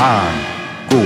Tiago, 0.00 1.04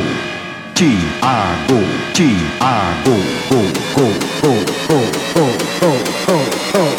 Tiago, 0.73 1.81
Tiago, 2.13 3.17
go, 3.51 3.59
go, 3.93 4.07
go, 4.41 4.55
go, 4.87 4.87
go, 4.87 5.03
go, 5.35 5.51
go, 5.81 5.83
go, 5.83 5.99
go, 6.29 6.39
go, 6.71 6.95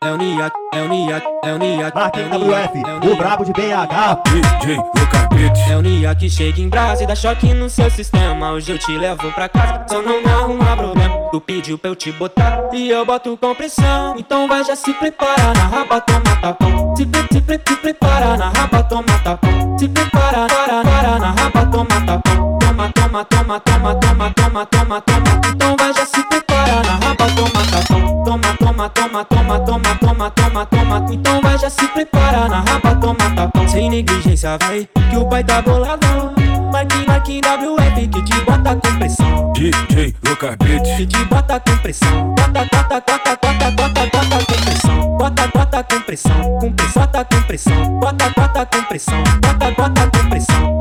É 0.00 0.10
o 0.10 0.16
Niak, 0.16 0.52
é 0.74 0.82
o 0.82 0.88
Niak, 0.88 1.26
é 1.44 1.52
o 1.52 1.58
Niak. 1.58 1.94
Marquinhos 1.94 2.30
WF, 2.30 2.82
o 3.12 3.16
brabo 3.16 3.44
de 3.44 3.52
BH. 3.52 4.22
DJ 4.24 4.76
Luca 4.76 5.28
Beat. 5.32 5.56
É 5.70 5.76
o 5.76 5.80
Niak 5.80 6.18
que 6.18 6.28
chega 6.28 6.60
em 6.60 6.68
brasa 6.68 7.04
e 7.04 7.06
dá 7.06 7.14
choque 7.14 7.54
no 7.54 7.70
seu 7.70 7.88
sistema. 7.92 8.50
Hoje 8.50 8.72
eu 8.72 8.78
te 8.78 8.90
levo 8.98 9.30
pra 9.30 9.48
casa, 9.48 9.84
só 9.88 10.02
não 10.02 10.20
me 10.20 10.28
arruma 10.28 10.76
problema. 10.76 10.97
Tu 11.30 11.40
pediu 11.42 11.76
pra 11.76 11.90
eu 11.90 11.94
te 11.94 12.10
botar 12.10 12.70
e 12.72 12.88
eu 12.88 13.04
boto 13.04 13.36
com 13.36 13.54
pressão. 13.54 14.14
Então 14.18 14.48
vai 14.48 14.64
já 14.64 14.74
se 14.74 14.94
prepara 14.94 15.52
na 15.52 15.66
raba, 15.66 16.00
toma 16.00 16.36
tapão. 16.40 16.96
Se, 16.96 17.04
pre, 17.04 17.20
se, 17.30 17.40
pre, 17.42 17.60
se 17.68 17.76
prepara 17.76 18.36
na 18.38 18.48
raba, 18.48 18.82
toma 18.84 19.18
tapão. 19.22 19.78
Se 19.78 19.88
prepara, 19.88 20.46
para, 20.46 20.82
para 20.82 21.18
na 21.18 21.30
raba, 21.32 21.66
toma 21.66 22.00
tapão. 22.06 22.58
Toma, 22.58 22.92
toma, 22.92 23.24
toma, 23.24 23.60
toma, 23.60 23.94
toma, 23.94 24.30
toma, 24.30 24.66
toma, 24.66 25.00
toma. 25.02 25.40
Então 25.52 25.76
vai 25.76 25.92
já 25.92 26.06
se 26.06 26.22
prepara 26.24 26.82
na 26.82 27.06
raba, 27.06 27.26
toma 27.36 27.66
tapão. 27.70 28.24
Toma, 28.24 28.56
toma, 28.58 28.88
toma, 28.88 29.24
toma, 29.24 29.60
toma, 29.60 29.96
toma, 29.98 30.30
toma, 30.30 30.66
toma. 30.66 31.06
Então 31.12 31.40
vai 31.42 31.58
já 31.58 31.68
se 31.68 31.86
prepara 31.88 32.48
na 32.48 32.60
raba, 32.60 32.94
toma 32.96 33.34
tapão. 33.36 33.68
Sem 33.68 33.90
negligência, 33.90 34.56
vai, 34.62 34.88
que 35.10 35.16
o 35.16 35.28
pai 35.28 35.44
tá 35.44 35.60
boladão. 35.60 36.37
Marquinhos, 36.70 37.06
Marquinhos 37.06 37.42
WF 37.46 38.08
que 38.08 38.22
te 38.24 38.40
bota 38.42 38.76
com 38.76 38.98
pressão. 38.98 39.52
DJ 39.52 40.14
Luca 40.24 40.56
Beat. 40.62 40.96
Que 40.96 41.06
te 41.06 41.24
bota 41.24 41.60
com 41.60 41.76
pressão. 41.78 42.34
Bota, 42.34 42.66
bota, 42.72 43.00
bota, 43.00 43.38
bota, 43.42 43.70
bota, 43.70 44.06
bota 44.06 44.46
com 44.46 44.64
pressão. 44.64 45.16
Bota, 45.18 45.48
bota 45.54 45.84
com 45.84 46.00
pressão. 46.02 46.58
Com 46.60 46.72
pressão, 46.72 47.02
bota 47.02 47.24
com 47.24 47.42
pressão. 47.42 48.00
Bota, 48.00 48.32
bota 48.36 48.66
com 48.66 48.82
pressão. 48.84 49.24
Bota, 49.42 49.70
bota 49.70 50.10
com 50.10 50.28
pressão 50.28 50.77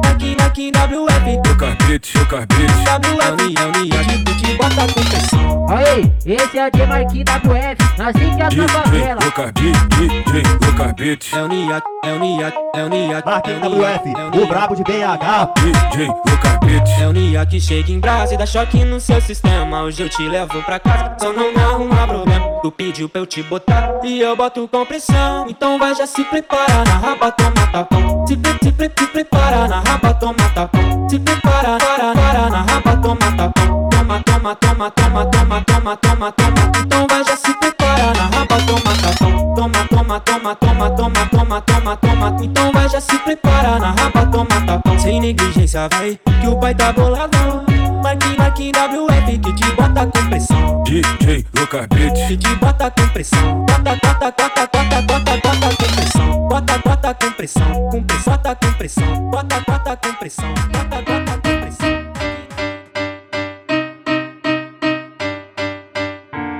aqui 0.57 0.71
WF. 0.71 1.41
Chuca 1.45 1.77
beat, 1.85 2.05
chuca 2.07 2.45
beat. 2.47 2.71
WF, 2.87 3.43
união, 3.43 3.69
união, 3.69 4.23
que 4.25 4.35
te 4.35 4.57
bota 4.57 4.83
acontecer. 4.83 5.37
Aí, 5.69 6.11
esse 6.25 6.57
é 6.57 6.63
a 6.63 6.69
Demarque 6.69 7.21
WF, 7.21 8.01
assim 8.01 8.35
que 8.35 8.41
é 8.41 8.45
as 8.45 8.71
favela. 8.71 9.21
Chuca 9.21 9.51
beat, 9.53 9.77
DJ, 9.97 10.43
chuca 10.63 10.93
beat. 10.93 11.33
É 11.33 11.43
união, 11.43 11.81
é 12.03 12.11
união, 12.13 12.51
é 12.75 12.83
união. 12.83 13.21
Marque 13.23 13.51
WF, 13.51 14.41
o 14.41 14.47
brabo 14.47 14.75
de 14.75 14.83
BH. 14.83 15.53
DJ, 15.61 16.07
chuca 16.07 16.59
beat. 16.65 16.89
É 16.99 17.41
o 17.43 17.47
que 17.47 17.61
chega 17.61 17.91
em 17.91 17.99
brasa 17.99 18.33
e 18.33 18.37
dá 18.37 18.45
choque 18.45 18.83
no 18.83 18.99
seu 18.99 19.21
sistema. 19.21 19.83
Hoje 19.83 20.01
eu 20.01 20.09
te 20.09 20.27
levo 20.27 20.63
pra 20.63 20.79
casa, 20.79 21.15
só 21.19 21.31
não 21.31 21.49
arruma 21.55 22.07
problema. 22.07 22.46
Tu 22.61 22.71
pediu 22.71 23.07
pra 23.07 23.21
eu 23.21 23.25
te 23.25 23.43
botar 23.43 23.99
e 24.03 24.19
eu 24.19 24.35
boto 24.35 24.67
com 24.67 24.85
pressão. 24.85 25.45
Então 25.47 25.77
vai 25.77 25.93
já 25.93 26.07
se 26.07 26.23
prepara 26.23 26.83
na 26.85 26.97
raba, 26.97 27.31
toma 27.31 27.67
tapão. 27.71 28.25
Se, 28.27 28.35
pre, 28.35 28.51
se, 28.63 28.71
pre, 28.71 28.91
se 28.97 29.07
prepara 29.07 29.67
na 29.67 29.79
raba, 29.81 30.13
toma 30.15 30.49
tapão. 30.55 31.09
Se 31.09 31.19
prepara, 31.19 31.77
para, 31.77 32.13
para 32.13 32.49
na 32.49 32.61
raba, 32.63 32.97
toma 32.97 33.31
tapão. 33.37 33.89
Toma, 33.89 34.23
toma, 34.23 34.55
toma, 34.55 34.91
toma, 34.91 35.25
toma, 35.25 35.61
toma, 35.61 35.97
toma, 35.97 36.31
toma. 36.31 36.71
Então 36.83 37.07
vai 37.07 37.23
já 37.23 37.35
se 37.35 37.53
prepara 37.53 38.13
na 38.13 38.37
raba, 38.37 38.57
toma 38.65 38.97
tapão. 39.01 39.55
Toma, 39.55 39.87
toma, 39.87 40.19
toma, 40.19 40.55
toma, 40.55 40.89
toma, 40.89 41.27
toma, 41.27 41.61
toma, 41.61 41.97
toma. 41.97 42.37
Então 42.41 42.71
vai 42.71 42.89
já 42.89 43.01
se 43.01 43.17
prepara 43.19 43.79
na 43.79 43.91
raba, 43.91 44.25
toma 44.25 44.65
tapão. 44.65 44.99
Sem 44.99 45.21
negligência, 45.21 45.87
vai, 45.91 46.19
que 46.41 46.47
o 46.47 46.59
pai 46.59 46.73
tá 46.73 46.91
boladão. 46.91 47.66
Marquinhos, 48.01 48.37
Marquinhos 48.37 48.77
WF 48.77 49.39
que 49.39 49.53
te 49.53 49.71
bota 49.71 50.05
com 50.07 50.29
pressão. 50.29 50.83
DJ 50.83 51.45
Luca 51.57 51.87
Beat. 51.93 52.27
Que 52.27 52.37
te 52.37 52.55
bota 52.55 52.91
com 52.91 53.07
pressão. 53.09 53.65
Bota, 53.65 53.95
bota, 54.03 54.31
bota, 54.31 54.69
bota, 54.73 55.01
bota, 55.01 55.37
bota 55.37 55.75
com 55.75 55.95
pressão. 55.95 56.47
Bota, 56.47 56.77
bota 56.79 57.13
com 57.13 57.31
pressão. 57.31 57.89
Com 57.91 58.03
pressão, 58.03 58.33
bota 58.33 58.55
com 58.55 58.73
pressão. 58.73 59.29
Bota, 59.31 59.63
bota 59.67 59.97
com 59.97 60.13
pressão. 60.13 60.53
Bota, 60.71 61.01
bota 61.01 61.31
com 61.33 61.59
pressão. 61.59 62.07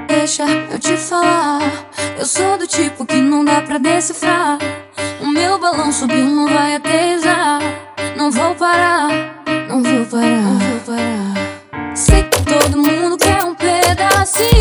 Deixa 0.08 0.44
eu 0.44 0.80
te 0.80 0.98
falar. 0.98 1.62
Eu 2.18 2.26
sou 2.26 2.58
do 2.58 2.68
tipo 2.68 3.06
que 3.06 3.16
não 3.16 3.46
dá 3.46 3.62
pra 3.62 3.78
decifrar. 3.78 4.58
O 5.22 5.28
meu 5.28 5.60
balão 5.60 5.92
subiu, 5.92 6.26
não 6.26 6.48
vai 6.48 6.76
aterrissar. 6.76 7.60
Não 8.18 8.32
vou 8.32 8.56
parar, 8.56 9.10
não 9.70 9.84
vou 9.84 10.06
parar, 10.06 10.42
não 10.42 10.60
vou 10.60 10.80
parar. 10.80 11.37
see 14.28 14.57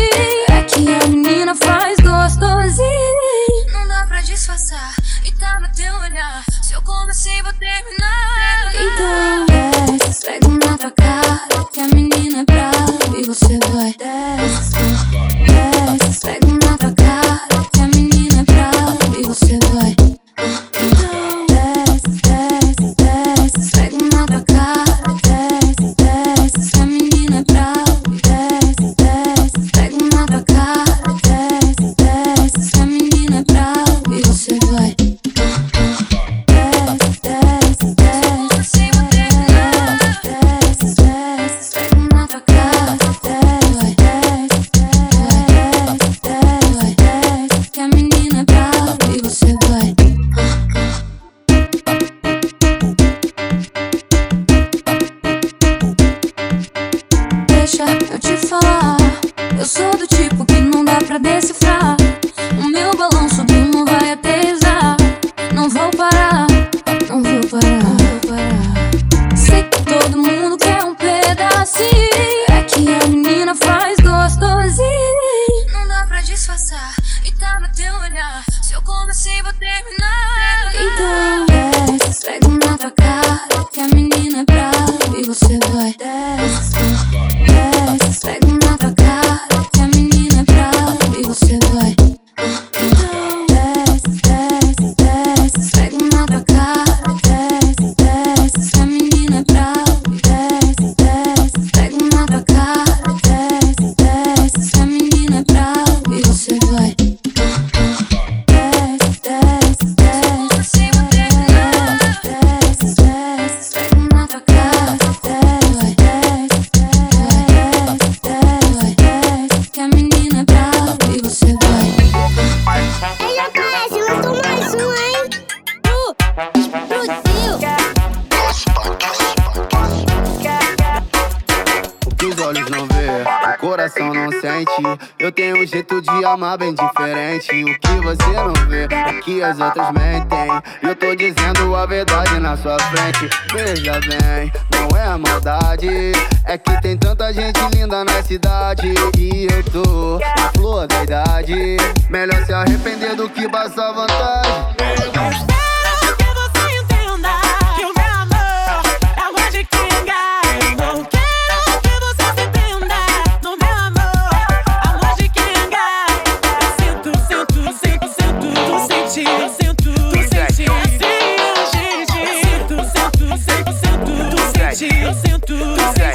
de 136.17 136.25
amar 136.25 136.57
bem 136.57 136.73
diferente. 136.73 137.63
O 137.63 137.79
que 137.79 137.95
você 138.03 138.27
não 138.33 138.53
vê 138.67 138.85
é 138.85 139.13
que 139.21 139.43
as 139.43 139.59
outras 139.59 139.91
mentem. 139.91 140.49
Eu 140.81 140.95
tô 140.95 141.15
dizendo 141.15 141.75
a 141.75 141.85
verdade 141.85 142.39
na 142.39 142.57
sua 142.57 142.77
frente. 142.79 143.29
Veja 143.53 143.99
bem, 144.01 144.51
não 144.71 144.97
é 144.97 145.17
maldade. 145.17 146.11
É 146.45 146.57
que 146.57 146.81
tem 146.81 146.97
tanta 146.97 147.31
gente 147.33 147.59
linda 147.75 148.03
na 148.03 148.23
cidade. 148.23 148.93
E 149.17 149.47
eu 149.51 149.63
tô 149.71 150.19
na 150.19 150.51
flor 150.55 150.87
da 150.87 151.03
idade. 151.03 151.77
Melhor 152.09 152.45
se 152.45 152.53
arrepender 152.53 153.15
do 153.15 153.29
que 153.29 153.47
passar 153.47 153.91
vantagem. 153.93 155.66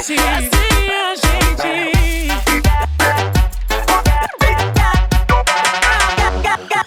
cheese. 0.03 0.52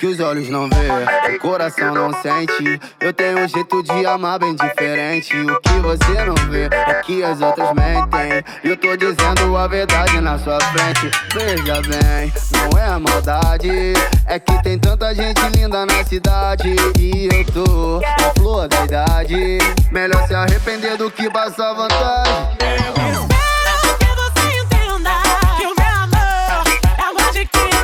Os 0.06 0.20
olhos 0.20 0.48
não 0.48 0.68
vê, 0.68 1.34
o 1.34 1.40
coração 1.40 1.92
não 1.94 2.12
sente. 2.22 2.80
Eu 3.00 3.12
tenho 3.12 3.40
um 3.40 3.48
jeito 3.48 3.82
de 3.82 4.06
amar 4.06 4.38
bem 4.38 4.54
diferente. 4.54 5.34
O 5.36 5.60
que 5.60 5.72
você 5.80 6.24
não 6.24 6.34
vê 6.50 6.68
é 6.70 6.94
que 7.02 7.22
as 7.22 7.40
outras 7.40 7.72
mentem. 7.74 8.44
Eu 8.62 8.76
tô 8.76 8.96
dizendo 8.96 9.56
a 9.56 9.66
verdade 9.66 10.20
na 10.20 10.38
sua 10.38 10.58
frente. 10.60 11.10
Veja 11.34 11.80
bem, 11.82 12.32
não 12.52 12.78
é 12.78 12.98
maldade. 12.98 13.94
É 14.26 14.38
que 14.38 14.62
tem 14.62 14.78
tanta 14.78 15.14
gente 15.14 15.40
linda 15.56 15.84
na 15.84 16.04
cidade. 16.04 16.76
E 16.98 17.28
eu 17.32 17.44
tô 17.52 18.00
na 18.00 18.32
flor 18.36 18.68
da 18.68 18.84
idade. 18.84 19.58
Melhor 19.90 20.26
se 20.26 20.34
arrepender 20.34 20.96
do 20.96 21.10
que 21.10 21.28
passar 21.30 21.74
vantagem. 21.74 22.56
Espero 22.60 23.98
que 23.98 24.06
você 24.14 24.60
entenda 24.62 25.10
que 25.56 25.66
o 25.66 25.74
meu 25.74 25.86
amor 25.86 26.64
é 26.98 27.02
amor 27.02 27.75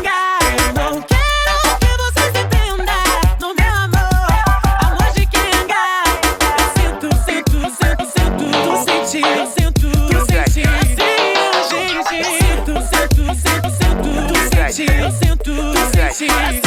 see. 16.12 16.61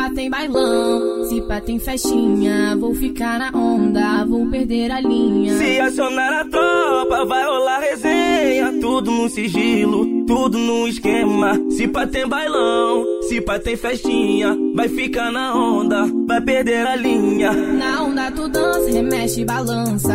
Pá 0.00 0.08
tem 0.08 0.30
bailão, 0.30 1.24
se 1.26 1.42
pá 1.42 1.60
tem 1.60 1.78
festinha. 1.78 2.74
Vou 2.76 2.94
ficar 2.94 3.38
na 3.38 3.50
onda, 3.54 4.24
vou 4.24 4.48
perder 4.48 4.90
a 4.90 4.98
linha. 4.98 5.58
Se 5.58 5.78
acionar 5.78 6.32
a 6.32 6.44
tropa, 6.46 7.26
vai 7.26 7.44
rolar 7.44 7.80
resenha. 7.80 8.80
Tudo 8.80 9.10
no 9.10 9.28
sigilo, 9.28 10.24
tudo 10.26 10.56
no 10.56 10.88
esquema. 10.88 11.60
Se 11.68 11.86
pá 11.86 12.06
tem 12.06 12.26
bailão, 12.26 13.04
se 13.28 13.42
pá 13.42 13.58
tem 13.58 13.76
festinha. 13.76 14.56
Vai 14.74 14.88
ficar 14.88 15.30
na 15.30 15.54
onda, 15.54 16.06
vai 16.26 16.40
perder 16.40 16.86
a 16.86 16.96
linha. 16.96 17.52
Na 17.52 18.02
onda 18.02 18.30
tu 18.30 18.48
dança, 18.48 18.90
remexe 18.90 19.42
e 19.42 19.44
balança. 19.44 20.14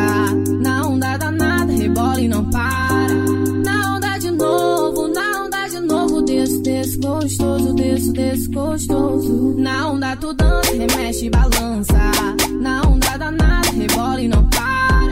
Na 0.64 0.88
onda 0.88 1.16
danada, 1.18 1.72
rebola 1.72 2.20
e 2.20 2.28
não 2.28 2.44
para. 2.50 2.85
Gostoso, 7.96 8.12
desço, 8.12 8.12
desço 8.14 8.52
gostoso. 8.52 9.56
Na 9.58 9.92
onda 9.92 10.16
tu 10.18 10.34
dança, 10.34 10.72
remexe 10.74 11.26
e 11.26 11.30
balança. 11.30 12.12
Na 12.60 12.82
onda 12.82 13.18
danada, 13.18 13.70
rebola 13.72 14.22
e 14.22 14.28
não 14.28 14.44
para. 14.50 15.12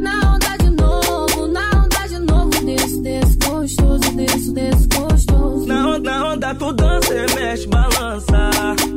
Na 0.00 0.34
onda 0.34 0.56
de 0.58 0.70
novo, 0.70 1.46
na 1.46 1.70
onda 1.70 2.08
de 2.08 2.18
novo. 2.18 2.64
Desço, 2.64 3.02
desço 3.02 3.38
gostoso, 3.38 4.16
desço, 4.16 4.52
desço 4.52 4.88
gostoso. 4.88 5.66
Na 5.66 5.88
onda, 5.88 6.10
na 6.10 6.32
onda 6.32 6.54
tu 6.54 6.72
dança, 6.72 7.14
mexe, 7.34 7.66
balança. 7.68 8.50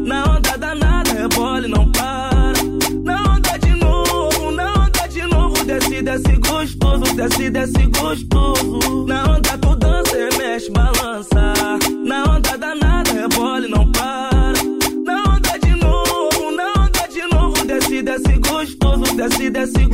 Na 0.06 0.24
onda 0.36 0.58
danada, 0.58 1.14
rebola 1.14 1.66
e 1.66 1.70
não 1.70 1.92
para. 1.92 2.54
Na 3.04 3.36
onda 3.36 3.58
de 3.60 3.74
novo, 3.76 4.52
na 4.52 4.74
onda 4.74 5.08
de 5.08 5.22
novo. 5.24 5.64
Desce, 5.64 6.02
desce 6.02 6.36
gostoso, 6.38 7.16
desce, 7.16 7.50
desce 7.50 7.86
gostoso. 7.88 9.06
Na 9.06 9.24
onda 9.36 9.58
tu 9.58 9.76
dança, 9.76 10.18
mexe, 10.38 10.72
balança. 10.72 11.54
Na 12.06 12.24
onda 12.24 12.58
danada, 12.58 12.87
desce, 19.18 19.50
desce. 19.50 19.90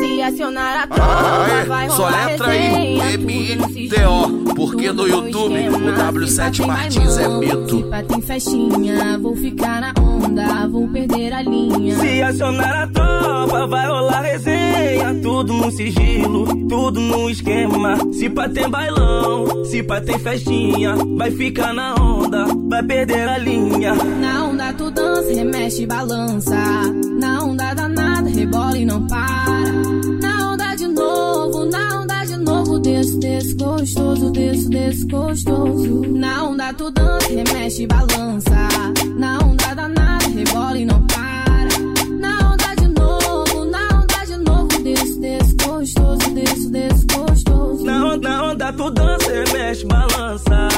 Se 0.00 0.22
acionar 0.22 0.82
a 0.82 0.86
tropa, 0.86 1.64
vai 1.68 1.90
só 1.90 1.96
rolar 1.96 2.26
letra 2.26 2.48
aí, 2.48 2.98
M-I-T-O, 3.14 3.42
tudo 3.42 3.56
no 3.56 3.68
sigilo, 3.68 4.54
porque 4.54 4.88
tudo 4.88 5.02
no 5.02 5.08
YouTube 5.08 5.54
esquema. 5.54 5.78
o 5.78 6.12
W7 6.12 6.28
Se 6.28 6.38
pá 6.38 6.50
tem 6.50 6.66
Martins 6.66 7.18
é 7.18 7.28
bailão, 7.28 7.40
mito. 7.40 7.76
Se 7.76 7.82
pá 7.84 8.02
tem 8.02 8.20
festinha, 8.22 9.18
vou 9.18 9.36
ficar 9.36 9.80
na 9.80 9.94
onda, 10.00 10.68
vou 10.68 10.88
perder 10.88 11.32
a 11.32 11.42
linha. 11.42 11.96
Se 11.96 12.22
acionar 12.22 12.82
a 12.82 12.86
tropa, 12.86 13.66
vai 13.66 13.86
rolar 13.86 14.22
resenha. 14.22 15.14
Tudo 15.22 15.52
no 15.52 15.70
sigilo, 15.70 16.46
tudo 16.68 17.00
no 17.00 17.28
esquema. 17.28 17.98
Se 18.12 18.30
pá 18.30 18.48
tem 18.48 18.68
bailão, 18.68 19.64
se 19.66 19.82
pá 19.82 20.00
tem 20.00 20.18
festinha. 20.18 20.96
Vai 21.18 21.30
ficar 21.30 21.74
na 21.74 21.94
onda, 21.94 22.46
vai 22.68 22.82
perder 22.82 23.28
a 23.28 23.36
linha. 23.36 23.94
Na 23.94 24.44
onda 24.46 24.72
tu 24.72 24.90
dança, 24.90 25.32
remexe 25.34 25.82
e 25.82 25.86
balança. 25.86 26.56
Rebola 28.42 28.76
e 28.76 28.84
não 28.84 29.06
para. 29.06 29.72
Na 30.20 30.50
onda 30.50 30.74
de 30.74 30.88
novo, 30.88 31.64
na 31.66 32.00
onda 32.00 32.24
de 32.24 32.36
novo. 32.38 32.80
Desço, 32.80 33.20
desço 33.20 33.56
gostoso, 33.56 34.30
desço, 34.32 34.68
desço 34.68 35.06
gostoso. 35.06 36.02
Na 36.08 36.42
onda 36.42 36.74
tu 36.74 36.90
dança, 36.90 37.28
remexe 37.28 37.84
e 37.84 37.86
balança. 37.86 38.68
Na 39.16 39.38
onda 39.38 39.74
danada, 39.74 40.26
rebola 40.26 40.76
e 40.76 40.84
não 40.84 41.06
para. 41.06 41.68
Na 42.18 42.52
onda 42.52 42.74
de 42.80 42.88
novo, 42.88 43.64
na 43.66 44.00
onda 44.00 44.26
de 44.26 44.36
novo. 44.38 44.82
Desço, 44.82 45.20
desço 45.20 45.56
gostoso, 45.64 46.34
desço, 46.34 46.70
desço 46.70 47.06
gostoso. 47.16 47.84
Na 47.84 48.06
onda, 48.06 48.28
na 48.28 48.44
onda 48.50 48.72
tu 48.72 48.90
dança, 48.90 49.30
mexe, 49.52 49.86
balança. 49.86 50.71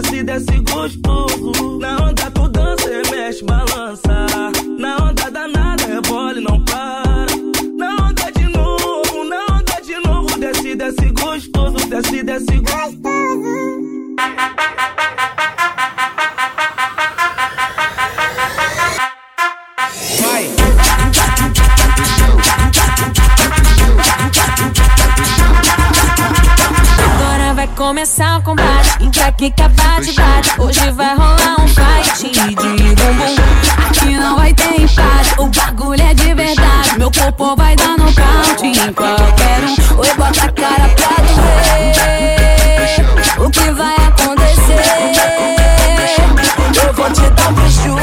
Desce, 0.00 0.22
desce 0.22 0.58
gostoso. 0.60 1.78
Na 1.78 1.96
onda 2.04 2.30
tu 2.30 2.48
dança, 2.48 2.88
mexe, 3.10 3.44
balança. 3.44 4.26
Na 4.78 4.96
onda 4.96 5.30
danada, 5.30 5.86
rebola 5.86 6.38
e 6.38 6.40
não 6.40 6.64
para. 6.64 7.26
Na 7.76 8.08
onda 8.08 8.30
de 8.32 8.44
novo, 8.44 9.24
na 9.24 9.56
onda 9.56 9.80
de 9.82 10.08
novo. 10.08 10.38
Desce, 10.38 10.74
desce 10.74 11.06
gostoso, 11.10 11.86
desce, 11.88 12.22
desce 12.22 12.58
gostoso. 12.58 12.99
Começar 27.80 28.38
o 28.38 28.42
combate. 28.42 28.98
Que 29.38 29.50
que 29.50 29.62
bate, 29.62 30.12
bate. 30.12 30.60
Hoje 30.60 30.90
vai 30.90 31.16
rolar 31.16 31.56
um 31.58 31.66
fight 31.66 32.30
de 32.30 32.54
bumbum. 32.54 32.84
Aqui 33.88 34.18
não 34.18 34.36
vai 34.36 34.52
ter 34.52 34.82
empate. 34.82 35.34
O 35.38 35.46
bagulho 35.46 36.02
é 36.02 36.12
de 36.12 36.34
verdade. 36.34 36.98
Meu 36.98 37.10
corpo 37.10 37.56
vai 37.56 37.74
dar 37.76 37.96
nocaute 37.96 38.66
em 38.66 38.92
qualquer 38.92 39.64
um. 39.64 39.98
Oi, 39.98 40.14
bota 40.14 40.44
a 40.44 40.52
cara 40.52 40.88
pra 40.90 41.16
doer. 41.24 41.86
O 43.46 43.50
que 43.50 43.70
vai 43.70 43.96
acontecer? 43.96 44.82
Eu 46.86 46.92
vou 46.92 47.10
te 47.10 47.30
dar 47.30 47.48
um 47.48 47.52
beijo. 47.54 47.96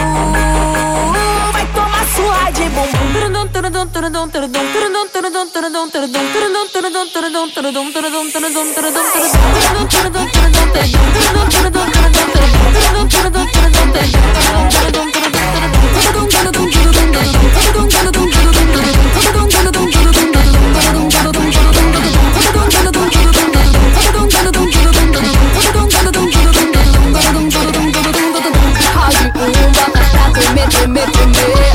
How 28.97 29.11
you 29.11 29.31
move 29.35 29.77
up, 29.77 30.53
make, 30.55 30.87
make, 30.87 31.66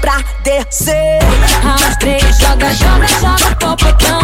pra 0.00 0.22
descer. 0.42 1.18
Rastrei, 1.62 2.18
joga, 2.38 2.74
joga, 2.74 3.06
joga, 3.06 3.54
popotão. 3.56 4.20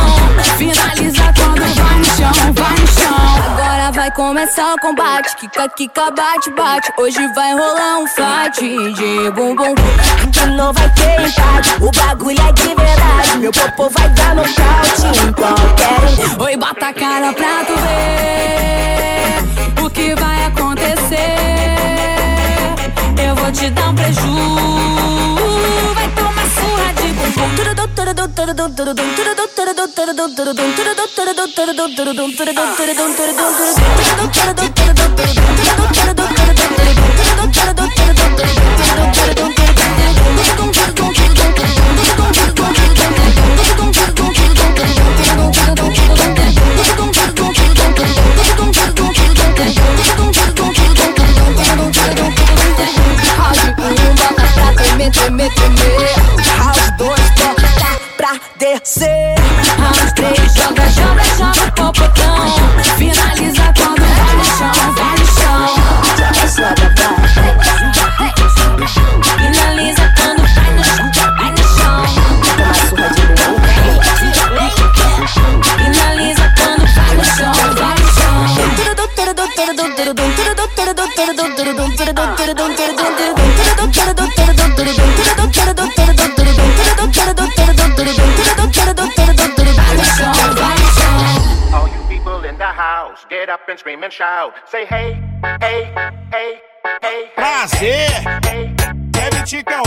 Finaliza 0.59 1.33
quando 1.37 1.75
vai 1.75 1.99
no 1.99 2.05
chão, 2.05 2.53
vai 2.53 2.79
no 2.79 2.87
chão. 2.87 3.17
Agora 3.53 3.91
vai 3.93 4.11
começar 4.13 4.75
o 4.75 4.79
combate. 4.81 5.35
Kika, 5.37 5.69
kika, 5.71 6.11
bate, 6.11 6.51
bate. 6.51 6.93
Hoje 6.99 7.27
vai 7.35 7.53
rolar 7.53 7.99
um 7.99 8.07
fight 8.07 8.61
de 8.61 9.31
bumbum. 9.31 9.75
Que 10.33 10.47
não 10.47 10.73
vai 10.73 10.89
ter 10.91 11.21
empate. 11.21 11.75
O 11.81 11.91
bagulho 11.91 12.41
é 12.47 12.53
de 12.53 12.75
verdade. 12.75 13.39
Meu 13.39 13.51
popô 13.53 13.89
vai 13.89 14.09
dar 14.11 14.35
no 14.35 14.43
em 14.43 15.33
qualquer. 15.33 16.01
Oi, 16.43 16.57
bota 16.57 16.89
a 16.89 16.93
cara 16.93 17.33
pra 17.33 17.65
tu 17.65 17.75
ver 17.77 19.39
o 19.85 19.91
que 19.91 20.15
vai 20.15 20.47
acontecer. 20.47 21.50
Vou 23.51 23.59
te 23.59 23.69
dar 23.71 23.89
um 23.89 23.95
preju. 23.97 24.21
Vai 25.95 26.09
tomar 26.15 26.47
surra 26.55 26.93
de 26.93 27.09
bumbum. 27.09 27.61
House 39.41 39.70
tremer, 55.21 55.51
tremer. 55.55 56.15
House 56.57 56.91
dois 56.97 57.31
bota 57.37 57.69
pra 58.17 58.33
descer. 58.59 59.35
House 59.79 60.13
três 60.15 60.55
joga, 60.55 60.89
joga, 60.91 61.25
joga 61.37 61.63
o 61.67 61.73
popotão. 61.73 62.55
Finaliza 62.97 63.73
quando 63.77 64.01
vai 64.01 64.35
no 64.37 64.45
chão, 64.45 64.73
vai 64.95 65.15
no 65.19 65.27
chão. 65.27 65.61
Finaliza 69.37 70.13
quando 70.17 70.43
vai 70.55 70.71
no 70.71 70.85
chão, 70.85 71.13
vai 71.37 71.51
no 71.51 71.69
chão. 71.69 71.95
Finaliza 75.77 76.47
quando 76.57 76.85
vai 76.95 77.15
no 77.17 77.25
chão, 77.25 77.55
vai 77.75 77.95
no 77.95 78.09
chão. 78.15 78.31
All 82.21 83.60
and 93.71 93.79
scream 93.79 94.03
and 94.03 94.13
shout. 94.13 94.53
Say 94.69 94.85
hey, 94.85 95.17
hey, 95.61 95.93
hey, 96.33 96.61
hey. 97.03 97.31
Prazer! 97.37 98.09
Deve 99.11 99.45
te 99.45 99.63
caô, 99.63 99.85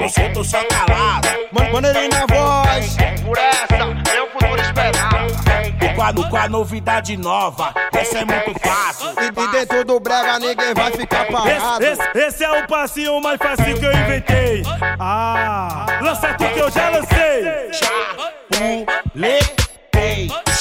eu 0.00 0.08
solto 0.08 0.44
só 0.44 0.62
calado. 0.64 1.28
Mano, 1.50 1.72
manda 1.72 1.88
ele 1.88 2.08
na 2.08 2.26
voz. 2.26 2.96
Por 3.24 3.38
essa, 3.38 3.86
meu 3.86 4.30
futuro 4.30 4.60
esperado. 4.60 5.32
Quadro 5.94 6.28
com 6.28 6.36
a 6.36 6.48
novidade 6.48 7.16
nova, 7.16 7.72
essa 7.92 8.18
é 8.18 8.24
muito 8.24 8.58
fácil. 8.60 9.08
E, 9.22 9.52
dentro 9.52 9.84
do 9.84 10.00
brega 10.00 10.38
ninguém 10.38 10.74
vai 10.74 10.90
ficar 10.90 11.26
parado. 11.26 11.84
Esse, 11.84 12.02
esse, 12.02 12.18
esse 12.18 12.44
é 12.44 12.50
o 12.50 12.66
passinho 12.66 13.20
mais 13.20 13.38
fácil 13.38 13.78
que 13.78 13.84
eu 13.84 13.92
inventei. 13.92 14.62
Ah, 14.98 15.86
lança 16.02 16.34
tu 16.34 16.44
que 16.48 16.58
eu 16.58 16.70
já 16.70 16.88
lancei. 16.90 17.72
Chapuletei, 17.72 18.86
chapuletei, 19.92 20.51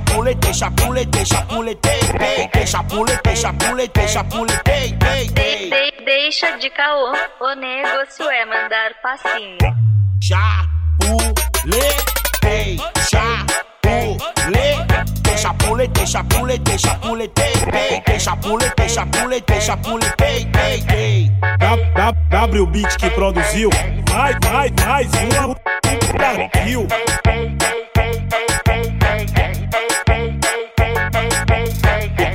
pule, 0.00 0.34
deixa 0.34 0.70
pule, 0.70 1.04
deixa 1.06 1.42
pule, 1.42 1.76
chapuletei, 1.76 2.66
chapuletei, 2.66 3.20
deixa 3.22 3.52
pule, 3.52 3.88
Deixa 3.94 4.24
pule, 4.24 4.52
deixa 6.04 6.58
de 6.58 6.68
caô, 6.70 7.12
o 7.40 7.54
negócio 7.54 8.28
é 8.30 8.44
mandar 8.44 8.94
passinho. 9.02 9.56
Já 10.22 10.66
pule, 10.98 11.80
deixa 12.42 13.20
pule, 15.54 15.88
deixa 15.88 16.24
pule, 16.24 16.58
deixa 16.58 16.94
pule, 16.94 17.28
deixa 17.28 17.58
Chapuletei, 17.58 17.66
chapuletei, 17.66 17.66
chapuletei, 17.66 17.68
chapuletei, 17.68 17.68
chapuletei, 17.68 18.02
ei, 18.08 18.20
chapuletei, 18.20 18.88
chapuletei, 18.88 19.60
chapuletei, 19.60 20.48
ei, 20.64 20.84
ei. 20.94 21.30
W 22.30 22.66
Beat 22.66 22.96
que 22.96 23.10
produziu, 23.10 23.70
mais, 24.10 24.36
mais, 24.50 24.72
mais 24.84 25.06
uma 25.32 25.56
Brasil. 26.12 26.86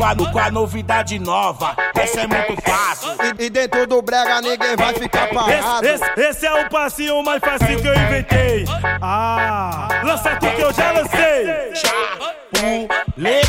O 0.03 0.05
quadro 0.05 0.31
com 0.33 0.39
a 0.39 0.51
novidade 0.51 1.17
nova, 1.17 1.77
essa 1.95 2.19
é 2.19 2.27
muito 2.27 2.61
fácil. 2.61 3.09
E, 3.39 3.45
e 3.45 3.49
dentro 3.49 3.87
do 3.87 4.01
brega 4.01 4.41
ninguém 4.41 4.75
vai 4.75 4.93
ficar 4.95 5.29
parado. 5.29 5.85
Esse, 5.85 6.03
esse, 6.03 6.19
esse 6.19 6.45
é 6.45 6.53
o 6.65 6.69
passinho 6.69 7.23
mais 7.23 7.39
fácil 7.39 7.81
que 7.81 7.87
eu 7.87 7.95
inventei. 7.95 8.65
Ah, 9.01 9.87
lança 10.03 10.35
tu 10.35 10.51
que 10.53 10.61
eu 10.61 10.73
já 10.73 10.91
lancei. 10.91 11.73
Chapulei, 11.73 13.47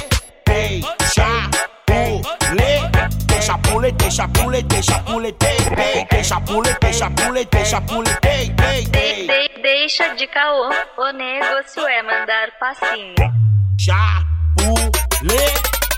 chapulei, 3.42 3.94
chapulei, 4.12 4.12
chapulei, 4.12 4.82
chapulei, 4.82 5.32
tei, 5.32 6.22
chapulei, 6.22 6.72
chapulei, 6.92 7.48
chapulei, 7.64 8.14
tei, 8.20 8.54
tei, 8.54 8.86
tei. 8.86 9.26
De- 9.26 9.60
deixa 9.60 10.14
de 10.14 10.28
caô, 10.28 10.70
o 10.98 11.12
negócio 11.12 11.84
é 11.84 12.00
mandar 12.00 12.48
passinho. 12.60 13.14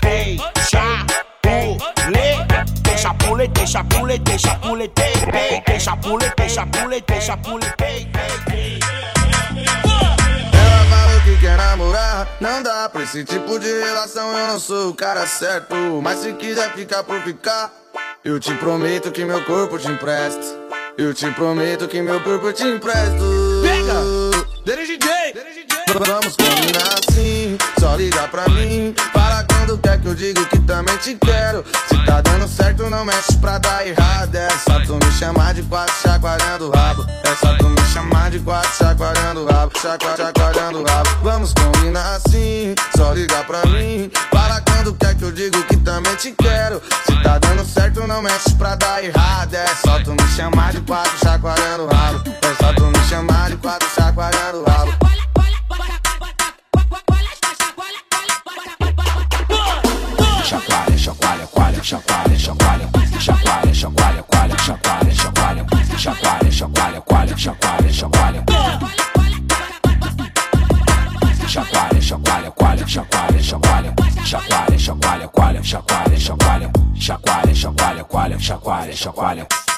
Chapulei, 0.07 1.77
chapulei, 2.97 3.49
chapulei, 3.67 4.21
chapulei, 4.37 4.39
chapulei, 4.39 4.87
tei, 4.87 5.79
chapulei, 5.79 6.31
chapulei, 6.49 7.03
chapulei, 7.21 7.69
tei, 7.77 8.09
tei. 8.45 8.79
Ela 10.53 10.85
falou 10.89 11.21
que 11.21 11.37
quer 11.41 11.57
namorar, 11.57 12.27
não 12.39 12.63
dá 12.63 12.87
pra 12.87 13.03
esse 13.03 13.25
tipo 13.25 13.59
de 13.59 13.67
relação. 13.67 14.37
Eu 14.37 14.47
não 14.47 14.59
sou 14.59 14.91
o 14.91 14.93
cara 14.93 15.27
certo, 15.27 15.75
mas 16.01 16.19
se 16.19 16.31
quiser 16.33 16.73
ficar 16.73 17.03
por 17.03 17.21
ficar, 17.23 17.69
eu 18.23 18.39
te 18.39 18.53
prometo 18.53 19.11
que 19.11 19.25
meu 19.25 19.43
corpo 19.43 19.77
te 19.77 19.89
empresto. 19.89 20.67
Eu 20.97 21.13
te 21.13 21.29
prometo 21.31 21.87
que 21.87 22.01
meu 22.01 22.23
corpo 22.23 22.51
te 22.53 22.63
empresto. 22.63 23.23
Pega! 23.61 23.93
Dele 24.65 24.87
DJ! 24.87 25.07
Vamos 25.93 26.35
combinar 26.35 26.95
assim, 26.99 27.57
só 27.79 27.95
liga 27.95 28.27
pra 28.29 28.47
mim. 28.49 28.95
Que 30.01 30.07
eu 30.07 30.15
digo 30.15 30.45
que 30.45 30.59
também 30.59 30.95
te 30.97 31.15
quero. 31.15 31.63
Se 31.89 32.05
tá 32.05 32.21
dando 32.21 32.47
certo, 32.47 32.89
não 32.89 33.03
mexe 33.03 33.35
pra 33.37 33.57
dar 33.57 33.85
errado. 33.85 34.35
É 34.35 34.49
só 34.49 34.79
tu 34.81 34.93
me 34.93 35.11
chamar 35.13 35.53
de 35.53 35.63
quatro 35.63 35.93
chacoalhando 36.01 36.67
o 36.67 36.71
rabo. 36.71 37.05
É 37.23 37.35
só 37.35 37.57
tu 37.57 37.67
me 37.67 37.81
chamar 37.93 38.29
de 38.29 38.39
quatro 38.39 38.71
chacoalhando 38.77 39.43
o 39.43 39.51
rabo. 39.51 39.71
Chacua, 39.81 40.15
chacoalhando 40.15 40.81
o 40.81 40.85
rabo. 40.87 41.09
Vamos 41.23 41.53
combinar 41.53 42.15
assim, 42.15 42.75
só 42.95 43.11
liga 43.13 43.43
pra 43.43 43.65
mim. 43.65 44.11
Para 44.31 44.61
quando 44.61 44.93
quer 44.93 45.15
que 45.15 45.23
eu 45.23 45.31
digo 45.31 45.61
que 45.63 45.77
também 45.77 46.15
te 46.15 46.31
quero. 46.31 46.81
Se 47.05 47.23
tá 47.23 47.39
dando 47.39 47.65
certo, 47.65 48.05
não 48.05 48.21
mexe 48.21 48.53
pra 48.55 48.75
dar 48.75 49.03
errado. 49.03 49.53
É 49.53 49.67
só 49.67 49.99
tu 50.03 50.11
me 50.11 50.27
chamar 50.35 50.73
de 50.73 50.81
quatro 50.81 51.17
chacoalhando 51.23 51.83
o 51.83 51.87
rabo. 51.87 52.23
É 52.29 52.63
só 52.63 52.73
tu 52.73 52.85
me 52.85 52.99
chamar 53.09 53.49
de 53.49 53.57
quatro 53.57 53.89
chacoalhando 53.95 54.59
o 54.59 54.69
rabo. 54.69 55.16
Chacoalha, 61.87 62.35
coalha, 62.35 62.89
chacoalha, 63.17 63.73
chacoalha, 63.73 63.73
chacoalha, 63.73 64.17
chacoalha, 64.17 64.23
coalha, 64.23 64.55
chacoalha, 64.57 65.13
chacoalha, 65.13 65.65
chacoalha, 65.97 66.51
chacoalha, 66.51 67.01
coalha, 67.01 67.35
chacoalha, 67.37 67.93
chacoalha. 67.93 68.43
Chacoalha, 71.47 72.01
chacoalha, 72.01 72.51
coalha, 72.51 72.85
chacoalha, 72.85 73.41
chacoalha, 73.41 73.93
chacoalha, 74.25 74.77
chacoalha, 74.77 75.27
coalha, 75.29 75.61
chacoalha, 75.61 76.19
chacoalha, 76.19 76.71
chacoalha, 76.99 77.53
chacoalha, 77.55 78.03
coalha, 78.03 78.37
chacoalha, 78.37 78.93
chacoalha. 78.93 79.76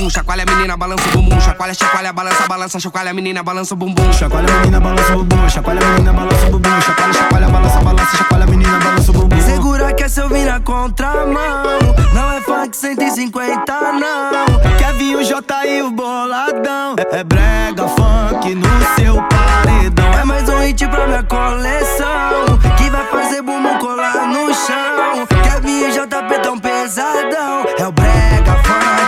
Bumbum, 0.00 0.10
chacoalha 0.10 0.44
menina, 0.46 0.76
balança 0.76 1.08
o 1.08 1.12
bumbum, 1.12 1.40
chacoalha, 1.40 1.74
chacoalha, 1.74 2.12
balança, 2.12 2.48
balança, 2.48 2.80
chacoalha 2.80 3.12
menina, 3.12 3.42
balança 3.42 3.74
o 3.74 3.76
bumbum. 3.76 4.12
Chacoalha 4.12 4.52
menina, 4.54 4.80
balança 4.80 5.12
o 5.12 5.24
bumbum, 5.24 5.48
chacoalha 5.48 5.80
menina, 5.80 6.12
balança 6.12 6.46
o 6.46 6.50
bumbum, 6.50 6.80
chacoalha, 6.80 7.12
chacoalha, 7.12 7.48
balança, 7.48 7.80
balança, 7.80 8.16
chacoalha 8.16 8.46
menina, 8.46 8.78
balança 8.78 9.10
o 9.10 9.14
bumbum. 9.14 9.40
Segura 9.42 9.92
que 9.92 10.02
essa 10.02 10.22
eu 10.22 10.28
vim 10.28 10.44
na 10.44 10.60
contramão. 10.60 11.78
Não 12.14 12.32
é 12.32 12.40
funk 12.40 12.76
150, 12.76 13.92
não. 13.92 14.78
Kevin, 14.78 15.16
o 15.16 15.24
J 15.24 15.66
e 15.66 15.82
o 15.82 15.90
boladão. 15.90 16.96
É, 16.98 17.20
é 17.20 17.24
brega, 17.24 17.86
funk 17.88 18.54
no 18.54 18.94
seu 18.96 19.22
paredão. 19.22 20.12
É 20.14 20.24
mais 20.24 20.48
um 20.48 20.60
hit 20.60 20.86
pra 20.88 21.06
minha 21.06 21.22
coleção. 21.24 22.58
Que 22.78 22.88
vai 22.88 23.06
fazer 23.06 23.42
bumbum 23.42 23.78
colar 23.78 24.26
no 24.28 24.54
chão. 24.54 25.26
Kevin 25.44 25.88
e 25.88 25.92
JP 25.92 26.38
tão 26.42 26.58
pesadão. 26.58 27.64
É 27.78 27.86
o 27.86 27.92
brega 27.92 28.54
funk 28.64 28.99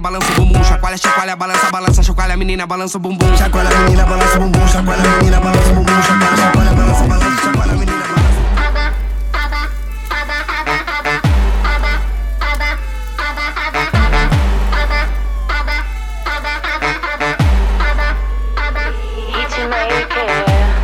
menina, 0.00 0.18
balança 0.18 0.32
o 0.32 0.34
bumbum, 0.34 0.64
chacoalha, 0.64 0.96
chacoalha, 0.96 1.36
balança, 1.36 1.70
balança, 1.70 2.02
chacoalha 2.02 2.36
menina, 2.36 2.66
balança 2.66 2.96
o 2.96 3.00
bumbum. 3.00 3.36
Chacoalha 3.36 3.70
menina, 3.70 4.04
balança 4.04 4.36
o 4.36 4.40
bumbum, 4.40 4.68
chacoalha 4.68 5.02
menina, 5.02 5.40
balança 5.40 5.70
o 5.70 5.74
bumbum, 5.74 6.02
chacoalha, 6.02 6.36
chacoalha, 6.36 6.72
balança, 6.72 7.04
balança, 7.04 7.42
chacoalha 7.42 7.72
menina, 7.74 7.98
balança. 7.98 8.30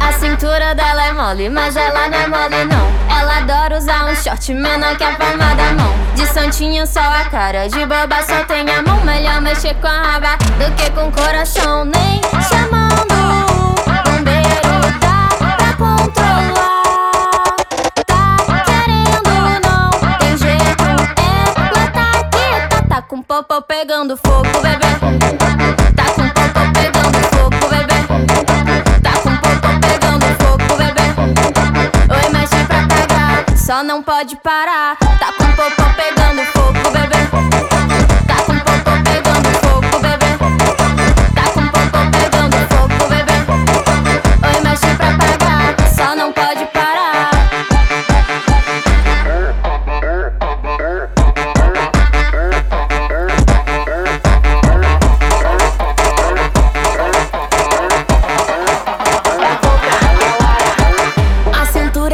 A 0.00 0.12
cintura 0.12 0.74
dela 0.74 1.06
é 1.06 1.12
mole, 1.12 1.48
mas 1.48 1.76
ela 1.76 2.08
não 2.08 2.18
é 2.18 2.28
mole 2.28 2.64
não. 2.64 3.05
Ela 3.48 3.58
adora 3.58 3.78
usar 3.78 4.06
um 4.06 4.16
short 4.16 4.52
menor 4.52 4.96
que 4.96 5.04
a 5.04 5.14
palma 5.14 5.54
da 5.54 5.72
mão. 5.74 5.94
De 6.16 6.26
santinha 6.26 6.84
só 6.84 6.98
a 6.98 7.26
cara, 7.30 7.68
de 7.68 7.78
boba 7.86 8.20
só 8.26 8.44
tem 8.44 8.68
a 8.68 8.82
mão. 8.82 9.04
Melhor 9.04 9.40
mexer 9.40 9.74
com 9.74 9.86
a 9.86 10.02
raba 10.02 10.36
do 10.36 10.74
que 10.74 10.90
com 10.90 11.06
o 11.06 11.12
coração. 11.12 11.84
Nem 11.84 12.20
chamando 12.48 13.14
o 13.14 14.10
bombeiro 14.10 14.98
dá 14.98 15.28
pra 15.38 15.72
controlar. 15.74 16.82
Tá 18.04 18.36
tá 21.92 22.68
tá, 22.68 22.82
tá 22.88 23.02
com 23.02 23.22
popô 23.22 23.62
pegando 23.62 24.16
fogo, 24.16 24.48
bebê. 24.60 25.85
Só 33.66 33.82
não 33.82 34.00
pode 34.00 34.36
parar. 34.36 34.96
Tá 34.96 35.32
com 35.32 35.56
popô 35.56 35.82
pegando 35.96 36.44
fogo, 36.52 36.90
bebê. 36.92 37.75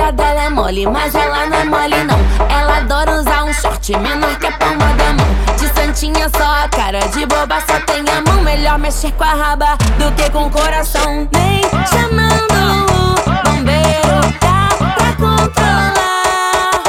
A 0.02 0.06
cintura 0.06 0.12
dela 0.12 0.42
é 0.42 0.50
mole, 0.50 0.86
mas 0.86 1.14
ela 1.14 1.46
não 1.46 1.56
é 1.56 1.64
mole 1.64 2.04
não. 2.04 2.18
Ela 2.48 2.78
adora 2.78 3.20
usar 3.20 3.44
um 3.44 3.52
short 3.52 3.96
menor 3.98 4.36
que 4.36 4.46
a 4.46 4.52
palma 4.52 4.92
da 4.94 5.12
mão. 5.12 5.26
De 5.56 5.68
santinha 5.68 6.28
só 6.28 6.64
a 6.64 6.68
cara, 6.68 6.98
de 7.08 7.24
boba 7.24 7.60
só 7.60 7.78
tem 7.86 8.04
a 8.10 8.20
mão. 8.20 8.42
Melhor 8.42 8.78
mexer 8.80 9.12
com 9.12 9.22
a 9.22 9.34
raba 9.34 9.76
do 9.98 10.10
que 10.16 10.28
com 10.30 10.46
o 10.46 10.50
coração. 10.50 11.28
Nem 11.32 11.62
chamando 11.86 12.82
o 12.90 13.50
bombeiro 13.50 14.20
dá 14.40 14.68
pra 14.94 15.12
controlar. 15.14 16.82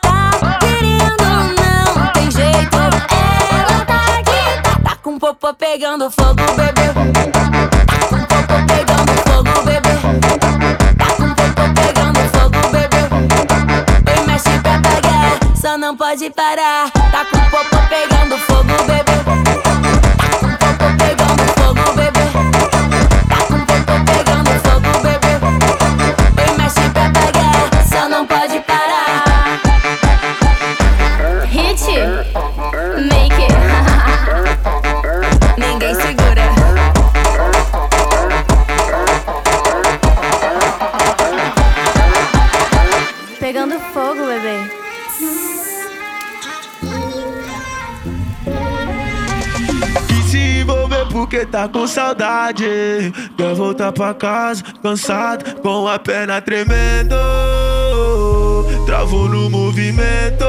Tá 0.00 0.58
querendo 0.58 1.24
não 1.60 2.12
tem 2.12 2.30
jeito. 2.30 2.76
Ela 2.76 3.84
tá 3.84 4.00
aqui, 4.18 4.62
tá, 4.62 4.90
tá 4.90 4.96
com 5.02 5.18
popô 5.18 5.52
pegando 5.52 6.10
fogo, 6.10 6.42
bebê. 6.56 7.35
Não 15.86 15.96
pode 15.96 16.28
parar. 16.30 16.90
Tá 16.90 17.24
com 17.26 17.38
popô 17.48 17.76
pegando 17.88 18.36
fogo, 18.38 18.64
bebê. 18.88 19.05
Porque 51.16 51.46
tá 51.46 51.66
com 51.66 51.86
saudade. 51.86 52.66
Quer 53.38 53.54
voltar 53.54 53.90
pra 53.90 54.12
casa, 54.12 54.62
cansado, 54.82 55.62
com 55.62 55.88
a 55.88 55.98
perna 55.98 56.42
tremendo. 56.42 57.16
Travou 58.84 59.26
no 59.26 59.48
movimento. 59.48 60.44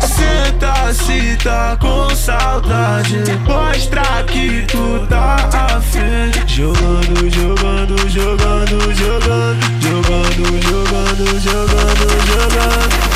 Senta 0.00 0.94
se 0.94 1.36
tá 1.44 1.76
com 1.78 2.08
saudade. 2.16 3.18
Mostra 3.46 4.24
que 4.26 4.64
tu 4.66 5.06
tá 5.06 5.36
afim. 5.76 6.32
Jogando, 6.46 7.30
jogando, 7.30 8.08
jogando, 8.08 8.94
jogando. 8.94 9.68
Jogando, 9.82 10.62
jogando, 10.62 11.40
jogando, 11.40 12.08
jogando. 12.26 13.07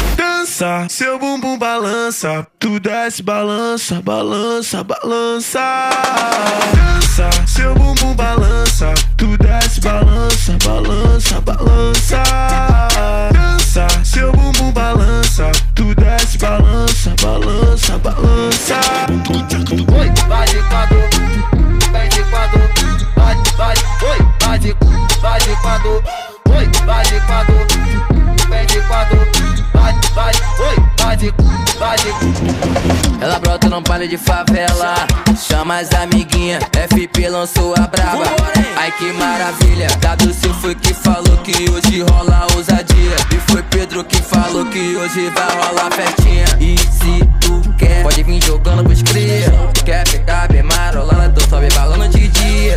Dança, 0.62 0.86
seu 0.90 1.18
bumbum 1.18 1.58
balança. 1.58 2.46
Tu 2.60 2.78
desce, 2.78 3.20
balança, 3.20 4.00
balança, 4.00 4.84
balança. 4.84 5.90
Dança, 6.76 7.30
seu 7.48 7.74
bumbum 7.74 8.14
balança. 8.14 8.94
Tu 9.16 9.36
desce, 9.38 9.80
balança, 9.80 10.56
balança, 10.64 11.40
balança. 11.40 12.22
Dança, 13.32 13.88
seu 14.04 14.30
bumbum 14.30 14.70
balança. 14.70 15.50
Tu 15.74 15.92
desce, 15.96 16.38
balança, 16.38 17.12
balança, 17.20 17.98
balança. 17.98 18.80
Oi, 19.98 20.12
vai 20.28 20.46
de 20.46 20.62
quatro, 20.68 20.96
vem 21.92 22.08
de 22.08 22.22
quatro, 22.30 22.60
vai, 23.16 23.34
vai, 23.56 23.74
oi, 24.10 24.18
vai 24.40 24.58
de, 24.60 24.76
vai 25.20 25.40
de 25.40 25.56
quatro, 25.60 26.02
oi, 26.54 26.70
vai 26.86 27.04
de 27.04 27.20
quatro, 27.26 27.54
vem 28.48 28.66
de 28.66 28.80
quatro, 28.82 29.41
vai, 30.14 30.32
vai, 30.32 30.68
oi, 30.68 30.76
vai 30.98 31.16
de, 31.16 31.34
vai 31.78 31.96
de. 31.98 33.22
Ela 33.22 33.38
brota 33.38 33.68
num 33.68 33.82
baile 33.82 34.08
de 34.08 34.18
favela 34.18 34.94
Chama 35.36 35.78
as 35.78 35.92
amiguinhas 35.92 36.62
FP 36.72 37.28
lançou 37.28 37.74
a 37.74 37.86
braba. 37.86 38.24
Ai 38.76 38.92
que 38.92 39.12
maravilha 39.12 39.88
seu 40.32 40.52
foi 40.54 40.74
que 40.74 40.92
falou 40.92 41.36
que 41.38 41.70
hoje 41.70 42.02
rola 42.02 42.46
ousadia. 42.54 43.16
E 43.34 43.50
foi 43.50 43.62
Pedro 43.62 44.04
que 44.04 44.20
falou 44.22 44.66
que 44.66 44.96
hoje 44.96 45.30
vai 45.30 45.50
rolar 45.50 45.90
festinha. 45.92 46.44
E 46.60 46.76
se 46.78 47.24
tu 47.40 47.62
quer, 47.78 48.02
pode 48.02 48.22
vir 48.22 48.42
jogando 48.44 48.84
pros 48.84 49.02
cria. 49.02 49.52
Quer 49.84 50.04
pegar 50.08 50.48
bem 50.48 50.62
marolando, 50.62 51.24
então 51.24 51.48
sobe 51.48 51.68
balando 51.74 52.08
de 52.08 52.28
dia. 52.28 52.74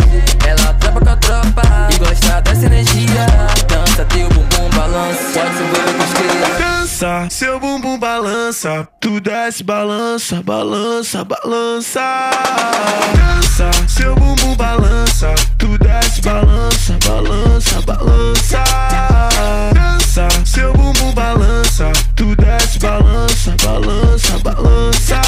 Ela 0.48 0.74
tropa 0.76 1.02
com 1.02 1.10
a 1.10 1.16
tropa 1.18 1.62
E 1.92 1.98
gosta 1.98 2.42
dessa 2.42 2.66
energia. 2.66 3.26
Dança 3.68 4.06
teu 4.06 4.30
bumbum 4.30 4.70
balança 4.76 5.40
Pode 5.40 5.56
se 5.56 5.64
envolver 5.64 5.94
com 5.94 6.04
os 6.04 6.14
cria 6.14 6.75
Dança, 7.06 7.30
seu 7.30 7.60
bumbum 7.60 8.00
balança, 8.00 8.88
tu 9.00 9.22
desce, 9.22 9.64
balança, 9.64 10.42
balança, 10.42 11.24
balança. 11.24 12.32
Dança, 13.14 13.70
seu 13.88 14.16
bumbum 14.16 14.56
balança, 14.56 15.36
tu 15.60 15.78
desce, 15.78 16.20
balança, 16.24 16.98
balança, 17.06 17.82
balança. 17.82 18.64
Dança, 19.76 20.28
seu 20.48 20.74
bumbum 20.74 21.12
balança, 21.14 21.92
tu 22.16 22.36
desce, 22.38 22.80
balança, 22.80 23.56
balança, 23.64 24.40
balança. 24.40 25.22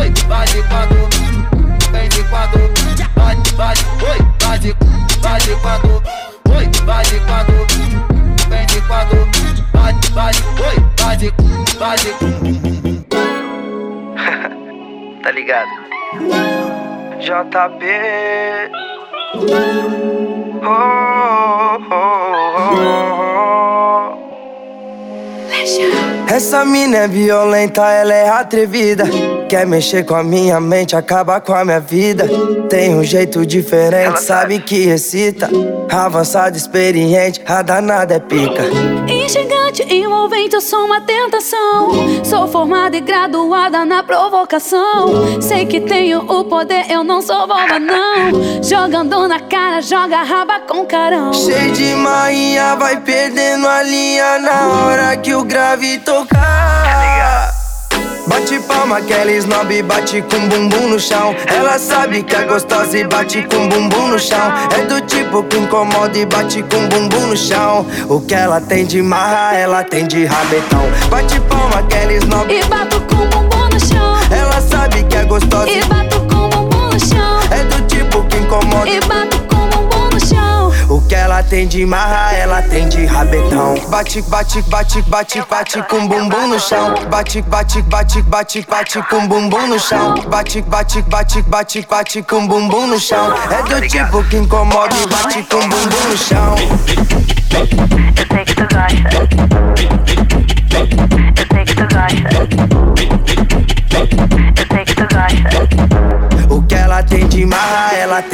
Oi, 0.00 0.14
vai 0.26 0.46
de 0.46 0.62
quatro, 0.62 1.08
vem 1.92 2.08
de 2.08 2.24
quatro, 2.24 2.72
vai, 3.14 3.36
vai, 3.54 3.74
oi, 4.08 4.18
vai 4.40 4.58
de, 4.58 4.74
vai 5.20 5.40
de 5.42 5.56
quatro, 5.56 6.02
oi, 6.56 6.70
vai 6.86 7.04
de 7.04 7.20
quatro, 7.20 7.63
oi, 10.60 10.76
vai 10.98 11.16
de. 11.16 11.32
tá 15.22 15.30
ligado? 15.30 15.70
JB. 17.20 17.84
Oh, 20.66 20.66
oh, 20.66 21.78
oh, 21.90 21.92
oh. 25.60 26.23
Essa 26.26 26.64
mina 26.64 26.96
é 26.98 27.08
violenta, 27.08 27.90
ela 27.90 28.12
é 28.12 28.28
atrevida. 28.28 29.04
Quer 29.48 29.66
mexer 29.66 30.04
com 30.04 30.14
a 30.14 30.22
minha 30.22 30.60
mente, 30.60 30.96
acabar 30.96 31.40
com 31.40 31.52
a 31.52 31.64
minha 31.64 31.80
vida. 31.80 32.28
Tem 32.68 32.94
um 32.94 33.04
jeito 33.04 33.44
diferente, 33.46 34.22
sabe 34.22 34.58
que 34.58 34.88
excita. 34.88 35.48
Avançada, 35.90 36.56
experiente, 36.56 37.40
a 37.46 37.62
danada 37.62 38.14
é 38.14 38.18
pica. 38.18 38.64
Instigante, 39.06 39.82
envolvente, 39.82 40.54
eu 40.54 40.60
sou 40.60 40.86
uma 40.86 41.00
tentação. 41.00 41.90
Sou 42.24 42.48
formada 42.48 42.96
e 42.96 43.00
graduada 43.00 43.84
na 43.84 44.02
provocação. 44.02 45.40
Sei 45.40 45.66
que 45.66 45.80
tenho 45.80 46.20
o 46.20 46.44
poder, 46.44 46.90
eu 46.90 47.04
não 47.04 47.20
sou 47.22 47.46
boba, 47.46 47.78
não. 47.78 48.62
Jogando 48.62 49.28
na 49.28 49.40
cara, 49.40 49.80
joga 49.80 50.18
a 50.18 50.22
raba 50.22 50.60
com 50.60 50.84
carão. 50.86 51.32
Cheio 51.32 51.72
de 51.72 51.94
manhã, 51.94 52.76
vai 52.76 53.00
perdendo 53.00 53.68
a 53.68 53.82
linha 53.82 54.38
na 54.38 54.68
hora 54.68 55.16
que 55.16 55.34
o 55.34 55.44
grave 55.44 55.98
tocar. 56.14 57.52
Bate 58.26 58.58
palma, 58.60 59.00
Kelly 59.02 59.38
Snob 59.38 59.82
bate 59.82 60.22
com 60.22 60.48
bumbum 60.48 60.88
no 60.88 61.00
chão. 61.00 61.34
Ela 61.46 61.78
sabe 61.78 62.22
que 62.22 62.34
é 62.34 62.44
gostosa 62.44 62.98
e 62.98 63.04
bate 63.04 63.42
com 63.42 63.68
bumbum 63.68 64.08
no 64.08 64.18
chão. 64.18 64.52
É 64.78 64.84
do 64.86 65.00
tipo 65.02 65.42
que 65.44 65.58
incomoda 65.58 66.16
e 66.16 66.24
bate 66.24 66.62
com 66.62 66.88
bumbum 66.88 67.26
no 67.26 67.36
chão. 67.36 67.86
O 68.08 68.20
que 68.20 68.34
ela 68.34 68.60
tem 68.60 68.86
de 68.86 69.02
marra, 69.02 69.56
ela 69.56 69.82
tem 69.84 70.06
de 70.06 70.24
rabetão. 70.24 70.84
Bate 71.10 71.38
palma, 71.40 71.82
Kelly 71.88 72.16
Snob 72.16 72.52
e 72.52 72.64
bato 72.64 73.00
com 73.02 73.26
bumbum 73.26 73.68
no 73.68 73.80
chão. 73.80 74.14
Ela 74.30 74.60
sabe 74.60 75.02
que 75.04 75.16
é 75.16 75.24
gostosa 75.24 75.70
e 75.70 75.84
bato 75.84 76.20
com 76.20 76.48
bumbum 76.48 76.86
no 76.92 77.00
chão. 77.00 77.40
É 77.50 77.64
do 77.64 77.86
tipo 77.86 78.22
que 78.24 78.36
incomoda 78.36 78.88
e 78.88 79.00
bato 79.00 79.33
que 81.08 81.14
ela 81.14 81.42
tem 81.42 81.66
de 81.66 81.84
marra, 81.84 82.32
ela 82.34 82.62
tem 82.62 82.88
de 82.88 83.04
rabetão. 83.04 83.74
Bate, 83.88 84.22
bate, 84.22 84.62
bate, 84.62 85.02
bate, 85.02 85.42
bate 85.48 85.82
com 85.84 86.06
bumbum 86.08 86.48
no 86.48 86.60
chão. 86.60 86.94
Bate, 87.10 87.42
bate, 87.42 87.82
bate, 87.82 88.22
bate, 88.22 88.66
bate 88.68 89.02
com 89.02 89.26
bumbum 89.28 89.66
no 89.68 89.78
chão. 89.78 90.14
Bate, 90.28 90.62
bate, 90.62 91.02
bate, 91.02 91.42
bate, 91.42 91.86
bate 91.88 92.22
com 92.22 92.46
bumbum 92.46 92.86
no 92.86 92.98
chão. 92.98 93.34
É 93.50 93.62
do 93.62 93.86
tipo 93.86 94.24
que 94.24 94.36
incomoda 94.36 94.94
e 94.96 95.06
bate 95.06 95.42
com 95.44 95.60
bumbum 95.60 96.08
no 96.08 96.16
chão. 96.16 96.54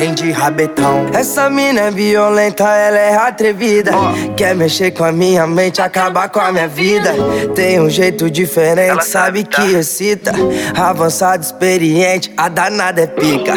Tem 0.00 0.14
de 0.14 0.30
rabetão. 0.30 1.10
Essa 1.12 1.50
mina 1.50 1.82
é 1.82 1.90
violenta, 1.90 2.64
ela 2.64 2.98
é 2.98 3.14
atrevida. 3.14 3.92
Quer 4.34 4.54
mexer 4.54 4.92
com 4.92 5.04
a 5.04 5.12
minha 5.12 5.46
mente, 5.46 5.82
acabar 5.82 6.30
com 6.30 6.40
a 6.40 6.50
minha 6.50 6.66
vida. 6.66 7.12
Tem 7.54 7.78
um 7.78 7.90
jeito 7.90 8.30
diferente, 8.30 9.04
sabe 9.04 9.44
que 9.44 9.60
excita. 9.74 10.32
Avançado, 10.74 11.44
experiente, 11.44 12.32
a 12.34 12.48
danada 12.48 13.02
é 13.02 13.06
pica. 13.06 13.52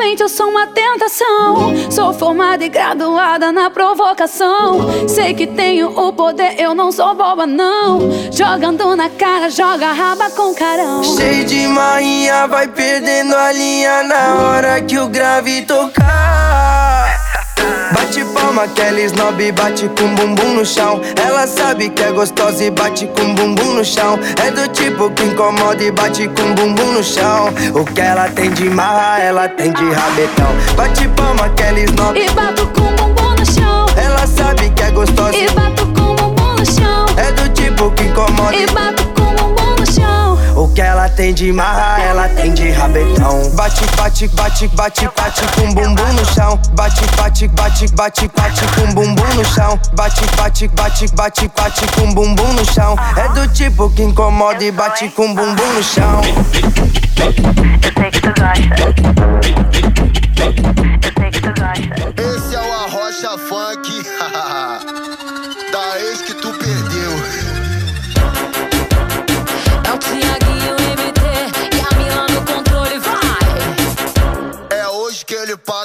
Envolvente, 0.00 0.22
eu 0.22 0.28
sou 0.28 0.48
uma 0.48 0.66
tentação. 0.66 1.90
Sou 1.90 2.12
formada 2.12 2.64
e 2.64 2.68
graduada 2.68 3.52
na 3.52 3.70
provocação. 3.70 5.08
Sei 5.08 5.34
que 5.34 5.46
tenho 5.46 5.90
o 5.90 6.12
poder, 6.12 6.56
eu 6.58 6.74
não 6.74 6.90
sou 6.90 7.14
boba, 7.14 7.46
não. 7.46 8.00
Jogando 8.32 8.96
na 8.96 9.10
cara, 9.10 9.50
joga 9.50 9.92
raba 9.92 10.30
com 10.30 10.54
carão. 10.54 11.04
Cheio 11.04 11.44
de 11.44 11.66
manhã, 11.68 12.46
vai 12.48 12.66
perdendo 12.68 13.34
a 13.36 13.52
linha 13.52 14.02
na 14.04 14.34
hora 14.36 14.80
que 14.80 14.98
o 14.98 15.08
grave 15.08 15.62
tocar. 15.62 17.29
Bate 17.92 18.24
palma, 18.34 18.66
Kelly 18.68 19.04
Snob 19.04 19.52
bate 19.52 19.88
com 19.88 20.14
bumbum 20.14 20.54
no 20.54 20.64
chão. 20.66 21.00
Ela 21.24 21.46
sabe 21.46 21.90
que 21.90 22.02
é 22.02 22.12
gostosa 22.12 22.64
e 22.64 22.70
bate 22.70 23.06
com 23.06 23.34
bumbum 23.34 23.74
no 23.74 23.84
chão. 23.84 24.18
É 24.44 24.50
do 24.50 24.68
tipo 24.68 25.10
que 25.10 25.24
incomoda 25.24 25.82
e 25.82 25.90
bate 25.90 26.28
com 26.28 26.54
bumbum 26.54 26.92
no 26.92 27.02
chão. 27.02 27.48
O 27.74 27.84
que 27.84 28.00
ela 28.00 28.28
tem 28.28 28.50
de 28.50 28.68
marra, 28.68 29.20
ela 29.20 29.48
tem 29.48 29.72
de 29.72 29.90
rabetão. 29.90 30.48
Bate 30.76 31.08
palma, 31.08 31.48
Kelly 31.50 31.84
Snob 31.84 32.18
e 32.18 32.30
bato 32.30 32.66
com 32.68 32.94
bumbum 32.96 33.30
no 33.36 33.46
chão. 33.46 33.86
Ela 33.96 34.26
sabe 34.26 34.70
que 34.70 34.82
é 34.82 34.90
gostosa 34.90 35.36
e 35.36 35.48
bato 35.50 35.86
com 35.86 36.14
bumbum 36.16 36.56
no 36.58 36.66
chão. 36.66 37.06
É 37.16 37.32
do 37.32 37.48
tipo 37.50 37.90
que 37.92 38.04
incomoda 38.04 38.56
e 38.56 38.66
bato 38.66 39.04
com 39.08 39.34
bumbum 39.34 39.76
no 39.78 39.92
chão. 39.92 40.38
O 40.56 40.68
que 40.68 40.80
ela 40.80 41.08
tem 41.08 41.32
de 41.32 41.52
marra, 41.52 42.02
ela 42.02 42.28
tem 42.28 42.52
de 42.52 42.70
rabetão. 42.70 43.39
Bate, 43.80 44.28
bate, 44.28 44.28
bate, 44.28 44.68
bate, 44.68 45.08
bate 45.16 45.42
com 45.54 45.72
bumbum 45.72 46.12
no 46.12 46.24
chão. 46.34 46.60
Bate, 46.74 47.06
bate, 47.16 47.48
bate, 47.48 47.88
bate, 47.88 48.28
bate 48.28 48.66
com 48.74 48.92
bumbum 48.92 49.34
no 49.34 49.44
chão. 49.46 49.80
Bate, 49.94 50.26
bate, 50.36 50.68
bate, 50.68 51.08
bate, 51.14 51.48
bate 51.56 51.86
com 51.94 52.12
bumbum 52.12 52.52
no 52.52 52.64
chão. 52.72 52.94
É 53.16 53.28
do 53.28 53.48
tipo 53.54 53.88
que 53.90 54.02
incomoda 54.02 54.62
e 54.62 54.70
bate 54.70 55.08
com 55.10 55.34
bumbum 55.34 55.72
no 55.72 55.82
chão. 55.82 56.20
Eu 56.20 57.32
sei 57.94 58.10
que 58.10 58.20
tu 58.20 58.28
gosta. 58.38 58.74
Eu 60.36 60.52
sei 61.18 61.30
que 61.30 61.40
tu 61.40 61.48
gosta. 61.58 61.90
Esse 62.20 62.54
é 62.54 62.60
o 62.60 62.72
Arrocha 62.84 63.38
Funk 63.48 64.02
da 65.72 66.00
ex 66.00 66.20
que 66.22 66.34
tu 66.34 66.49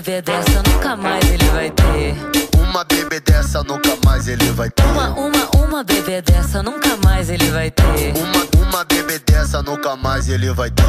bebê 0.00 0.22
dessa 0.22 0.62
nunca 0.66 0.96
mais 0.96 1.22
ele 1.30 1.44
vai 1.50 1.70
ter. 1.70 2.16
Uma 2.58 2.82
bebê 2.82 3.20
dessa 3.20 3.62
nunca 3.62 3.94
mais 4.06 4.26
ele 4.26 4.50
vai 4.52 4.70
ter. 4.70 4.82
Uma, 4.84 5.10
uma, 5.10 5.50
uma 5.66 5.84
bebê 5.84 6.22
dessa 6.22 6.62
nunca 6.62 6.96
mais 7.04 7.28
ele 7.28 7.50
vai 7.50 7.70
ter. 7.70 8.14
Uma, 8.16 8.66
uma 8.66 8.84
bebê 8.84 9.18
dessa 9.18 9.62
nunca 9.62 9.94
mais 9.94 10.30
ele 10.30 10.50
vai 10.50 10.70
ter. 10.70 10.82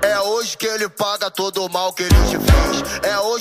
É 0.00 0.20
hoje 0.20 0.56
que 0.56 0.66
ele 0.66 0.88
paga 0.88 1.28
todo 1.28 1.64
o 1.64 1.68
mal 1.68 1.92
que 1.92 2.04
ele 2.04 2.14
te 2.30 2.38
fez 2.38 2.51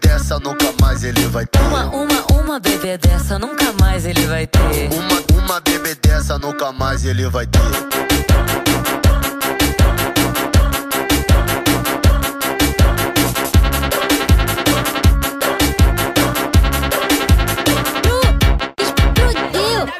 dessa 0.00 0.38
nunca 0.38 0.72
mais 0.80 1.04
ele 1.04 1.26
vai 1.26 1.46
ter. 1.46 1.60
Uma, 1.60 1.84
uma, 1.86 2.26
uma 2.42 2.60
bebê 2.60 2.98
dessa 2.98 3.38
nunca 3.38 3.72
mais 3.80 4.04
ele 4.04 4.26
vai 4.26 4.46
ter. 4.46 4.58
Uma, 4.92 5.42
uma 5.42 5.60
bebê 5.60 5.94
dessa 5.94 6.38
nunca 6.38 6.72
mais 6.72 7.04
ele 7.04 7.28
vai 7.28 7.46
ter. 7.46 7.58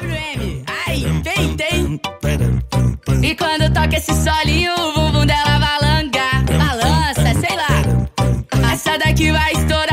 WM, 0.01 0.63
ai, 0.87 1.05
vem, 1.23 1.55
vem. 1.55 2.01
E 3.23 3.35
quando 3.35 3.73
toca 3.73 3.97
esse 3.97 4.13
solinho, 4.23 4.73
o 4.73 4.93
bumbum 4.93 5.25
dela 5.25 5.59
vai 5.59 5.69
balança, 6.57 7.33
sei 7.39 7.55
lá. 7.55 8.73
Essa 8.73 8.97
daqui 8.97 9.31
vai 9.31 9.51
estourar. 9.53 9.88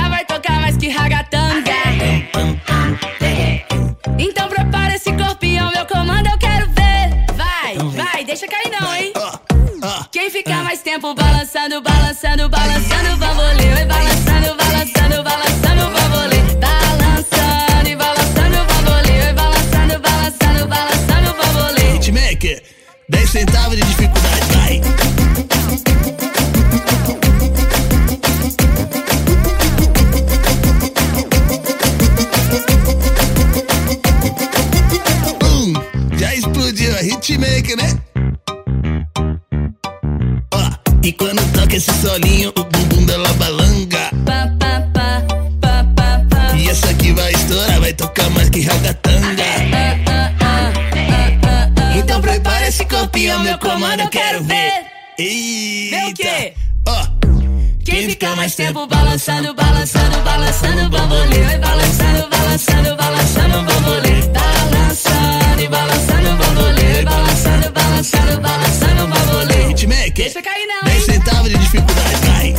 mais 58.46 58.54
tempo 58.54 58.86
balançando, 58.86 59.52
balançando, 59.54 60.20
balançando 60.22 60.88
bambolê. 60.88 61.42
Vai 61.42 61.58
balançando, 61.58 62.28
balançando, 62.28 62.96
balançando 62.96 63.64
bambolê. 63.64 64.22
Tá 64.32 64.40
balançando 64.70 65.62
e 65.62 65.68
balançando 65.68 66.36
bambolê. 66.36 67.02
Balançando, 67.02 67.72
balançando, 67.72 68.40
balançando 68.40 69.08
bambolê. 69.08 69.70
Hitmaker, 69.72 70.12
deixa 70.14 70.42
cair 70.42 70.64
não. 70.68 70.84
10 70.84 71.04
centavos 71.06 71.50
de 71.50 71.58
dificuldade, 71.58 72.26
vai. 72.26 72.54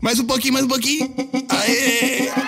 Mais 0.00 0.20
um 0.20 0.26
pouquinho, 0.26 0.52
mais 0.52 0.64
um 0.64 0.68
pouquinho. 0.68 1.12
Aê! 1.48 2.47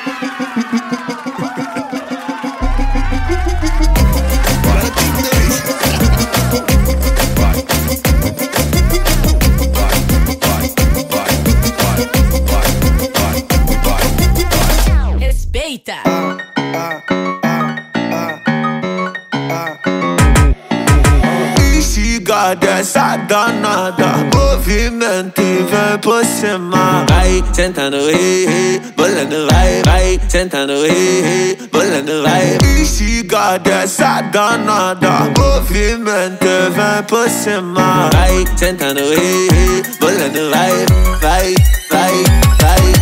danada, 22.55 22.67
essa 22.67 23.17
danada 23.17 24.07
Movimento 24.35 25.41
e 25.41 25.65
vem 25.65 25.99
por 26.03 26.25
cima. 26.25 27.05
Vai 27.09 27.43
sentando, 27.53 27.97
hi, 28.11 28.47
hi, 28.47 28.83
bolando, 28.97 29.47
vai, 29.51 29.83
vai 29.85 30.21
Sentando, 30.29 30.73
hi, 30.87 30.91
hi, 30.91 31.69
bolando, 31.71 32.23
vai. 32.23 32.59
Instigada, 32.81 33.59
dessa 33.59 34.23
danada 34.23 35.31
Movimento 35.39 36.45
e 36.45 36.71
vem 36.71 37.03
por 37.07 37.29
cima. 37.29 38.11
Vai 38.13 38.45
sentando, 38.57 39.01
hi, 39.01 39.49
hi, 39.53 39.83
bolando, 40.01 40.51
vai, 40.51 40.87
vai, 41.21 41.55
vai, 41.91 42.25
vai 42.59 43.01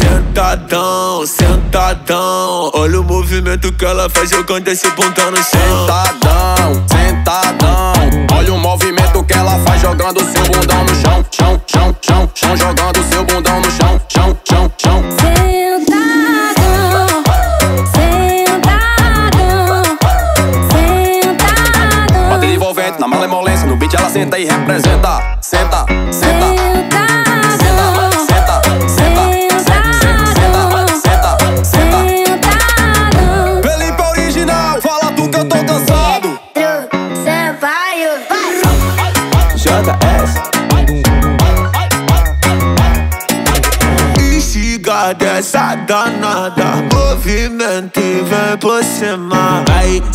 Sentadão, 0.00 1.26
sentadão. 1.26 2.70
Olha 2.74 3.00
o 3.00 3.04
movimento 3.04 3.72
que 3.72 3.84
ela 3.84 4.08
faz 4.08 4.30
jogando 4.30 4.68
esse 4.68 4.88
ponta 4.92 5.30
no 5.30 5.36
chão. 5.36 5.86
Sentadão. 5.86 6.57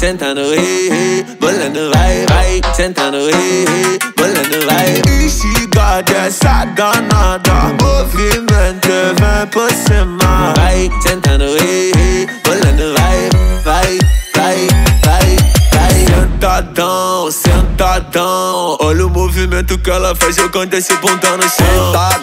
Sentando, 0.04 0.42
ei, 0.54 0.90
ei, 0.92 1.26
bolando, 1.40 1.90
vai, 1.94 2.26
vai. 2.28 2.62
Sentando, 2.76 3.20
ei, 3.20 3.66
ei, 3.66 4.00
bolando, 4.18 4.66
vai. 4.66 5.02
Instiga 5.24 6.02
dessa 6.02 6.66
danada. 6.76 7.74
Movimento 7.82 8.90
e 8.90 9.14
vem 9.16 9.48
por 9.50 9.72
cima. 9.72 10.54
Vai 10.58 10.92
sentando, 11.02 11.46
ei, 11.46 11.94
ei, 11.96 12.28
bolando, 12.44 12.94
vai, 12.98 13.30
vai, 13.64 13.98
vai, 14.36 14.68
vai, 15.06 15.38
vai. 15.72 16.06
Sentadão, 16.06 17.32
sentadão. 17.32 18.78
Olha 18.82 19.08
o 19.08 19.10
movimento 19.10 19.78
que 19.78 19.90
ela 19.90 20.14
faz 20.16 20.36
jogando 20.36 20.74
esse 20.74 20.94
bundão 20.98 21.38
no 21.38 21.44
chão. 21.44 21.94
Sentadão, 21.94 22.23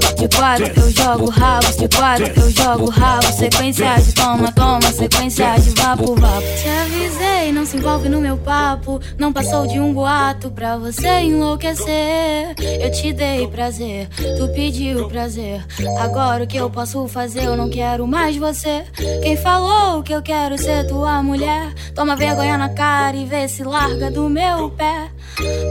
De 0.00 0.28
quatro 0.36 0.66
eu 0.76 0.90
jogo 0.90 1.30
rabos, 1.30 1.76
de 1.76 1.88
quatro 1.88 2.26
eu 2.26 2.50
jogo 2.50 2.90
rabo, 2.90 3.26
sequência 3.32 3.94
de 3.94 4.12
toma, 4.12 4.50
toma, 4.50 4.92
sequência 4.92 5.54
de 5.56 5.70
vapo, 5.70 6.16
vapo. 6.16 6.42
Te 6.42 6.68
avisei, 6.68 7.52
não 7.52 7.64
se 7.64 7.76
envolve 7.76 8.08
no 8.08 8.20
meu 8.20 8.36
papo, 8.36 9.00
não 9.16 9.32
passou 9.32 9.68
de 9.68 9.78
um 9.78 9.92
boato 9.92 10.50
pra 10.50 10.76
você 10.76 11.20
enlouquecer. 11.20 12.54
Eu 12.58 12.90
te 12.90 13.12
dei 13.12 13.46
prazer, 13.46 14.08
tu 14.36 14.48
pediu 14.48 15.08
prazer. 15.08 15.64
Agora 16.00 16.42
o 16.42 16.46
que 16.46 16.56
eu 16.56 16.68
posso 16.68 17.06
fazer? 17.06 17.44
Eu 17.44 17.56
não 17.56 17.70
quero 17.70 18.04
mais 18.06 18.36
você. 18.36 18.84
Quem 19.22 19.36
falou 19.36 20.02
que 20.02 20.12
eu 20.12 20.22
quero 20.22 20.58
ser 20.58 20.86
tua 20.88 21.22
mulher? 21.22 21.72
Toma 21.94 22.16
vergonha 22.16 22.58
na 22.58 22.68
cara 22.68 23.16
e 23.16 23.24
vê 23.24 23.46
se 23.46 23.62
larga 23.62 24.10
do 24.10 24.28
meu 24.28 24.70
pé. 24.70 25.10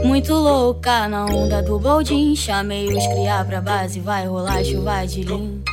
Muito 0.04 0.32
louca 0.34 1.08
na 1.08 1.24
onda 1.26 1.62
do 1.62 1.78
boldin. 1.78 2.36
Chamei 2.36 2.86
os 2.86 3.06
criar 3.08 3.44
pra 3.44 3.60
base, 3.60 4.00
vai 4.00 4.13
rolar 4.22 4.62
chuva 4.64 5.06
de 5.06 5.22
lim. 5.24 5.64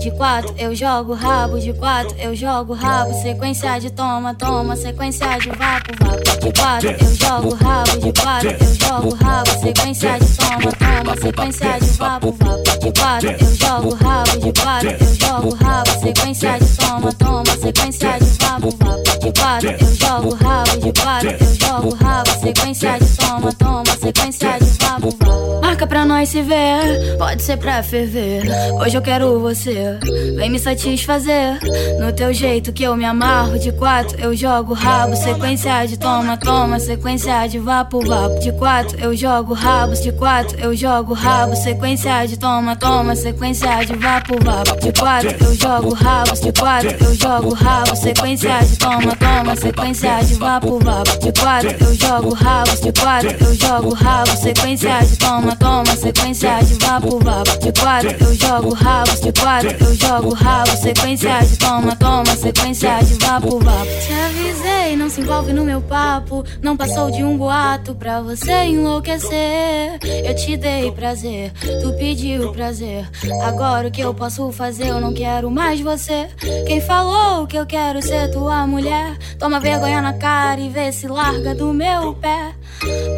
De 0.00 0.10
quatro 0.12 0.54
eu 0.58 0.74
jogo 0.74 1.14
rabo, 1.14 1.58
de 1.58 1.72
quatro 1.72 2.14
eu 2.18 2.34
jogo 2.34 2.74
rabo, 2.74 3.12
sequência 3.22 3.78
de 3.78 3.90
toma, 3.90 4.34
toma, 4.34 4.76
sequência 4.76 5.38
de 5.38 5.50
vapo, 5.50 5.92
vapo. 6.04 6.40
De 6.40 6.52
quatro 6.60 6.90
eu 6.90 7.14
jogo 7.14 7.54
rabo, 7.54 7.98
de 7.98 8.12
quatro 8.20 8.50
eu 8.50 8.74
jogo 8.74 9.14
rabo, 9.14 9.50
sequência 9.60 10.18
de 10.18 10.36
toma, 10.36 10.72
toma, 10.72 11.16
sequência 11.20 11.78
de 11.80 11.86
vapo, 11.98 12.32
vapo. 12.32 12.78
De 12.78 12.92
quatro 13.00 13.30
eu 13.30 13.54
jogo 13.56 13.94
rabo, 13.94 14.38
de 14.38 14.52
quatro 14.62 14.90
eu 14.90 15.14
jogo 15.14 15.54
rabo, 15.54 15.90
sequência 16.00 16.58
de 16.58 16.76
toma, 16.76 17.12
toma, 17.12 17.56
sequência 17.60 18.18
de 18.18 18.44
vapo, 18.44 18.70
vapo. 18.70 19.18
De 19.18 19.32
quatro 19.40 19.70
eu 19.70 19.94
jogo 19.94 20.34
rabo, 20.34 20.78
de 20.78 20.92
quatro 21.02 21.30
eu 21.30 21.54
jogo 21.54 21.94
rabo, 21.94 22.30
sequência 22.40 22.98
de 22.98 23.16
toma, 23.16 23.52
toma, 23.52 23.84
sequência 24.00 24.58
de 24.58 24.84
vapo, 24.84 25.10
vapo. 25.10 25.60
Marca 25.60 25.86
pra 25.86 26.04
nós 26.04 26.28
se 26.28 26.42
ver, 26.42 27.16
pode 27.18 27.42
ser 27.42 27.56
pra 27.58 27.82
ferver. 27.82 28.42
Hoje 28.80 28.96
eu 28.96 29.02
quero 29.02 29.40
você, 29.40 29.57
vem 29.64 30.50
me 30.50 30.58
satisfazer. 30.58 31.58
No 31.98 32.12
teu 32.12 32.32
jeito 32.32 32.72
que 32.72 32.82
eu 32.82 32.96
me 32.96 33.04
amarro. 33.04 33.58
De 33.58 33.72
quatro 33.72 34.18
eu 34.20 34.34
jogo 34.34 34.72
rabo, 34.72 35.16
sequência 35.16 35.84
de 35.86 35.98
toma, 35.98 36.36
toma, 36.36 36.78
sequência 36.78 37.46
de 37.46 37.58
vapo, 37.58 38.00
vapo. 38.04 38.38
De 38.40 38.52
quatro 38.52 38.98
eu 39.00 39.16
jogo 39.16 39.54
rabos, 39.54 40.00
de 40.00 40.12
quatro 40.12 40.58
eu 40.60 40.74
jogo 40.74 41.12
rabo, 41.14 41.56
sequência 41.56 42.26
de 42.26 42.38
toma, 42.38 42.76
toma, 42.76 43.16
sequência 43.16 43.84
de 43.84 43.94
vapo, 43.96 44.36
vapo. 44.44 44.80
De 44.80 44.92
quatro 44.92 45.44
eu 45.44 45.54
jogo 45.54 45.94
rabos, 45.94 46.40
de 46.40 46.52
quatro 46.52 46.96
eu 47.04 47.14
jogo 47.14 47.54
rabo, 47.54 47.96
sequência 47.96 48.58
de 48.60 48.76
toma, 48.78 49.16
toma, 49.16 49.56
sequência 49.56 50.18
de 50.24 50.34
vapo, 50.34 50.78
vapo. 50.78 51.18
De 51.18 51.32
quatro 51.32 51.76
eu 51.80 51.94
jogo 51.94 52.34
rabos, 52.34 52.80
de 52.80 52.92
quatro 52.92 53.36
eu 53.44 53.54
jogo 53.54 53.94
rabo, 53.94 54.36
sequência 54.36 54.98
de 55.00 55.16
toma, 55.16 55.56
toma, 55.56 55.96
sequência 55.96 56.58
de 56.62 56.74
vapo, 56.84 57.18
vapo. 57.18 57.58
De 57.58 57.72
quatro 57.72 58.16
eu 58.20 58.34
jogo 58.34 58.74
rabos, 58.74 59.20
de 59.20 59.32
quatro 59.40 59.76
eu 59.80 59.94
jogo 59.94 60.34
rabo, 60.34 60.70
sequência 60.76 61.38
de 61.40 61.58
toma, 61.58 61.96
toma, 61.96 62.36
sequência 62.36 62.98
de 63.02 63.14
vapo, 63.14 63.58
vapo. 63.58 63.86
Te 63.86 64.12
avisei, 64.12 64.96
não 64.96 65.08
se 65.08 65.20
envolve 65.20 65.52
no 65.52 65.64
meu 65.64 65.80
papo, 65.80 66.44
não 66.62 66.76
passou 66.76 67.10
de 67.10 67.22
um 67.22 67.36
boato 67.36 67.94
pra 67.94 68.20
você 68.20 68.64
enlouquecer. 68.64 69.98
Eu 70.24 70.34
te 70.34 70.56
dei 70.56 70.90
prazer, 70.92 71.52
tu 71.82 71.92
pediu 71.98 72.52
prazer. 72.52 73.08
Agora 73.42 73.88
o 73.88 73.90
que 73.90 74.00
eu 74.00 74.14
posso 74.14 74.50
fazer? 74.52 74.88
Eu 74.88 75.00
não 75.00 75.12
quero 75.12 75.50
mais 75.50 75.80
você. 75.80 76.28
Quem 76.66 76.80
falou 76.80 77.46
que 77.46 77.56
eu 77.56 77.66
quero 77.66 78.02
ser 78.02 78.30
tua 78.30 78.66
mulher? 78.66 79.16
Toma 79.38 79.60
vergonha 79.60 80.00
na 80.00 80.12
cara 80.12 80.60
e 80.60 80.68
vê 80.68 80.92
se 80.92 81.06
larga 81.06 81.54
do 81.54 81.72
meu 81.72 82.14
pé. 82.14 82.54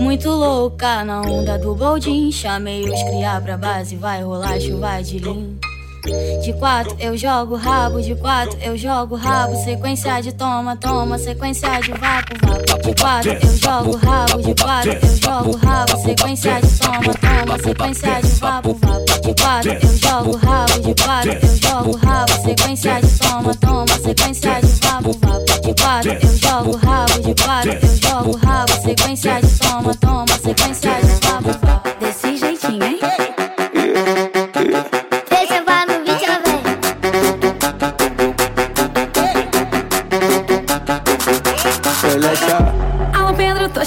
Muito 0.00 0.30
louca 0.30 1.04
na 1.04 1.22
onda 1.22 1.58
do 1.58 1.74
boldin. 1.74 2.30
Chamei 2.32 2.84
os 2.84 3.02
criar 3.04 3.40
pra 3.40 3.56
base, 3.56 3.96
vai 3.96 4.22
rolar 4.22 4.58
chuva 4.60 5.02
de 5.02 5.18
lim. 5.18 5.58
De 6.02 6.52
quatro 6.54 6.96
eu 6.98 7.14
jogo 7.16 7.56
rabo, 7.56 8.00
de 8.00 8.14
quatro 8.14 8.56
eu 8.62 8.76
jogo 8.76 9.16
rabo, 9.16 9.54
sequência 9.64 10.20
de 10.22 10.32
toma, 10.32 10.74
toma, 10.76 11.18
sequência 11.18 11.68
de 11.80 11.92
vapo, 11.92 12.34
vapo. 12.46 12.82
De 12.82 12.94
quatro 12.94 13.32
eu 13.32 13.56
jogo 13.58 13.96
rabo, 13.96 14.42
de 14.42 14.54
quatro 14.54 14.92
eu 14.92 15.16
jogo 15.16 15.56
rabo, 15.58 15.96
sequência 16.02 16.60
de 16.60 16.78
toma, 16.78 17.14
toma, 17.14 17.58
sequência 17.58 18.20
de 18.22 18.28
vapo, 18.40 18.74
vapo. 18.74 19.20
De 19.20 19.34
quatro 19.42 19.72
eu 19.72 19.96
jogo 19.98 20.36
rabo, 20.36 20.80
de 20.80 20.94
quatro 21.04 21.32
eu 21.32 21.56
jogo 21.56 21.96
rabo, 21.98 22.32
sequência 22.44 23.00
de 23.00 23.18
toma, 23.18 23.54
toma, 23.56 23.86
sequência 24.02 24.60
de 24.60 24.86
vapo, 24.86 25.12
vapo. 25.12 25.60
De 25.60 25.74
quatro 25.82 26.12
eu 26.12 26.36
jogo 26.38 26.76
rabo, 26.76 27.20
de 27.20 27.44
quatro 27.44 27.72
eu 27.72 27.96
jogo 27.96 28.36
rabo, 28.38 28.72
sequência 28.82 29.40
de 29.42 29.58
toma, 29.58 29.94
toma, 29.96 30.26
sequência 30.42 30.94
de 30.94 31.26
vapo, 31.26 31.66
vapo. 31.66 31.89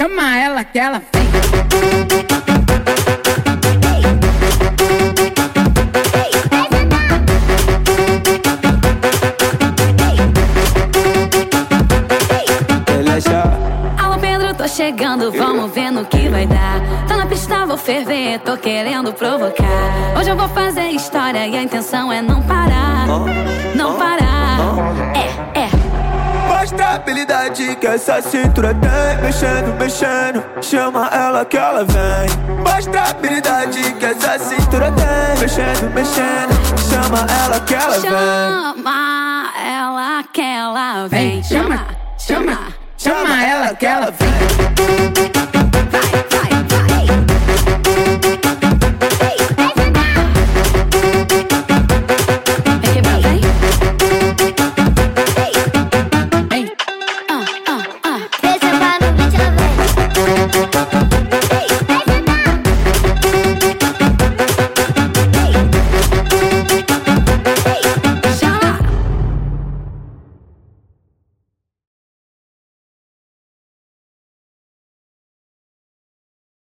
chama 0.00 0.38
ela 0.38 0.62
que 0.62 0.78
ela 0.78 1.02
vem. 1.12 1.28
Alô 13.98 14.18
Pedro, 14.20 14.54
tô 14.54 14.68
chegando, 14.68 15.32
vamos 15.32 15.72
ver 15.72 15.90
no 15.90 16.04
que 16.04 16.28
vai 16.28 16.46
dar. 16.46 16.80
Tá 17.08 17.16
na 17.16 17.26
pista, 17.26 17.66
vou 17.66 17.76
ferver, 17.76 18.38
tô 18.40 18.56
querendo 18.56 19.12
provocar. 19.12 19.64
Hoje 20.16 20.30
eu 20.30 20.36
vou 20.36 20.48
fazer 20.50 20.90
história 20.90 21.44
e 21.48 21.56
a 21.56 21.62
intenção 21.62 22.12
é 22.12 22.22
não 22.22 22.40
parar. 22.42 23.08
Não 23.74 23.94
parar. 23.96 24.28
É, 25.54 25.57
é. 25.57 25.57
Habilidade 26.76 27.76
que 27.76 27.86
essa 27.86 28.20
cintura 28.20 28.74
tem 28.74 29.22
Mexendo, 29.22 29.78
mexendo, 29.78 30.44
chama 30.62 31.08
ela 31.12 31.44
que 31.44 31.56
ela 31.56 31.84
vem 31.84 32.56
Mostra 32.56 33.00
a 33.00 33.10
habilidade 33.10 33.94
que 33.94 34.04
essa 34.04 34.38
cintura 34.38 34.92
tem 34.92 35.40
Mexendo, 35.40 35.94
mexendo, 35.94 36.78
chama 36.90 37.26
ela 37.44 37.60
que 37.60 37.74
ela 37.74 37.98
vem 37.98 38.10
Chama 38.10 39.52
ela 39.64 40.24
que 40.32 40.40
ela 40.40 41.06
vem. 41.08 41.42
Chama, 41.42 41.86
Chama 42.96 43.44
ela 43.44 43.74
que 43.74 43.86
ela 43.86 44.10
vem. 44.10 45.67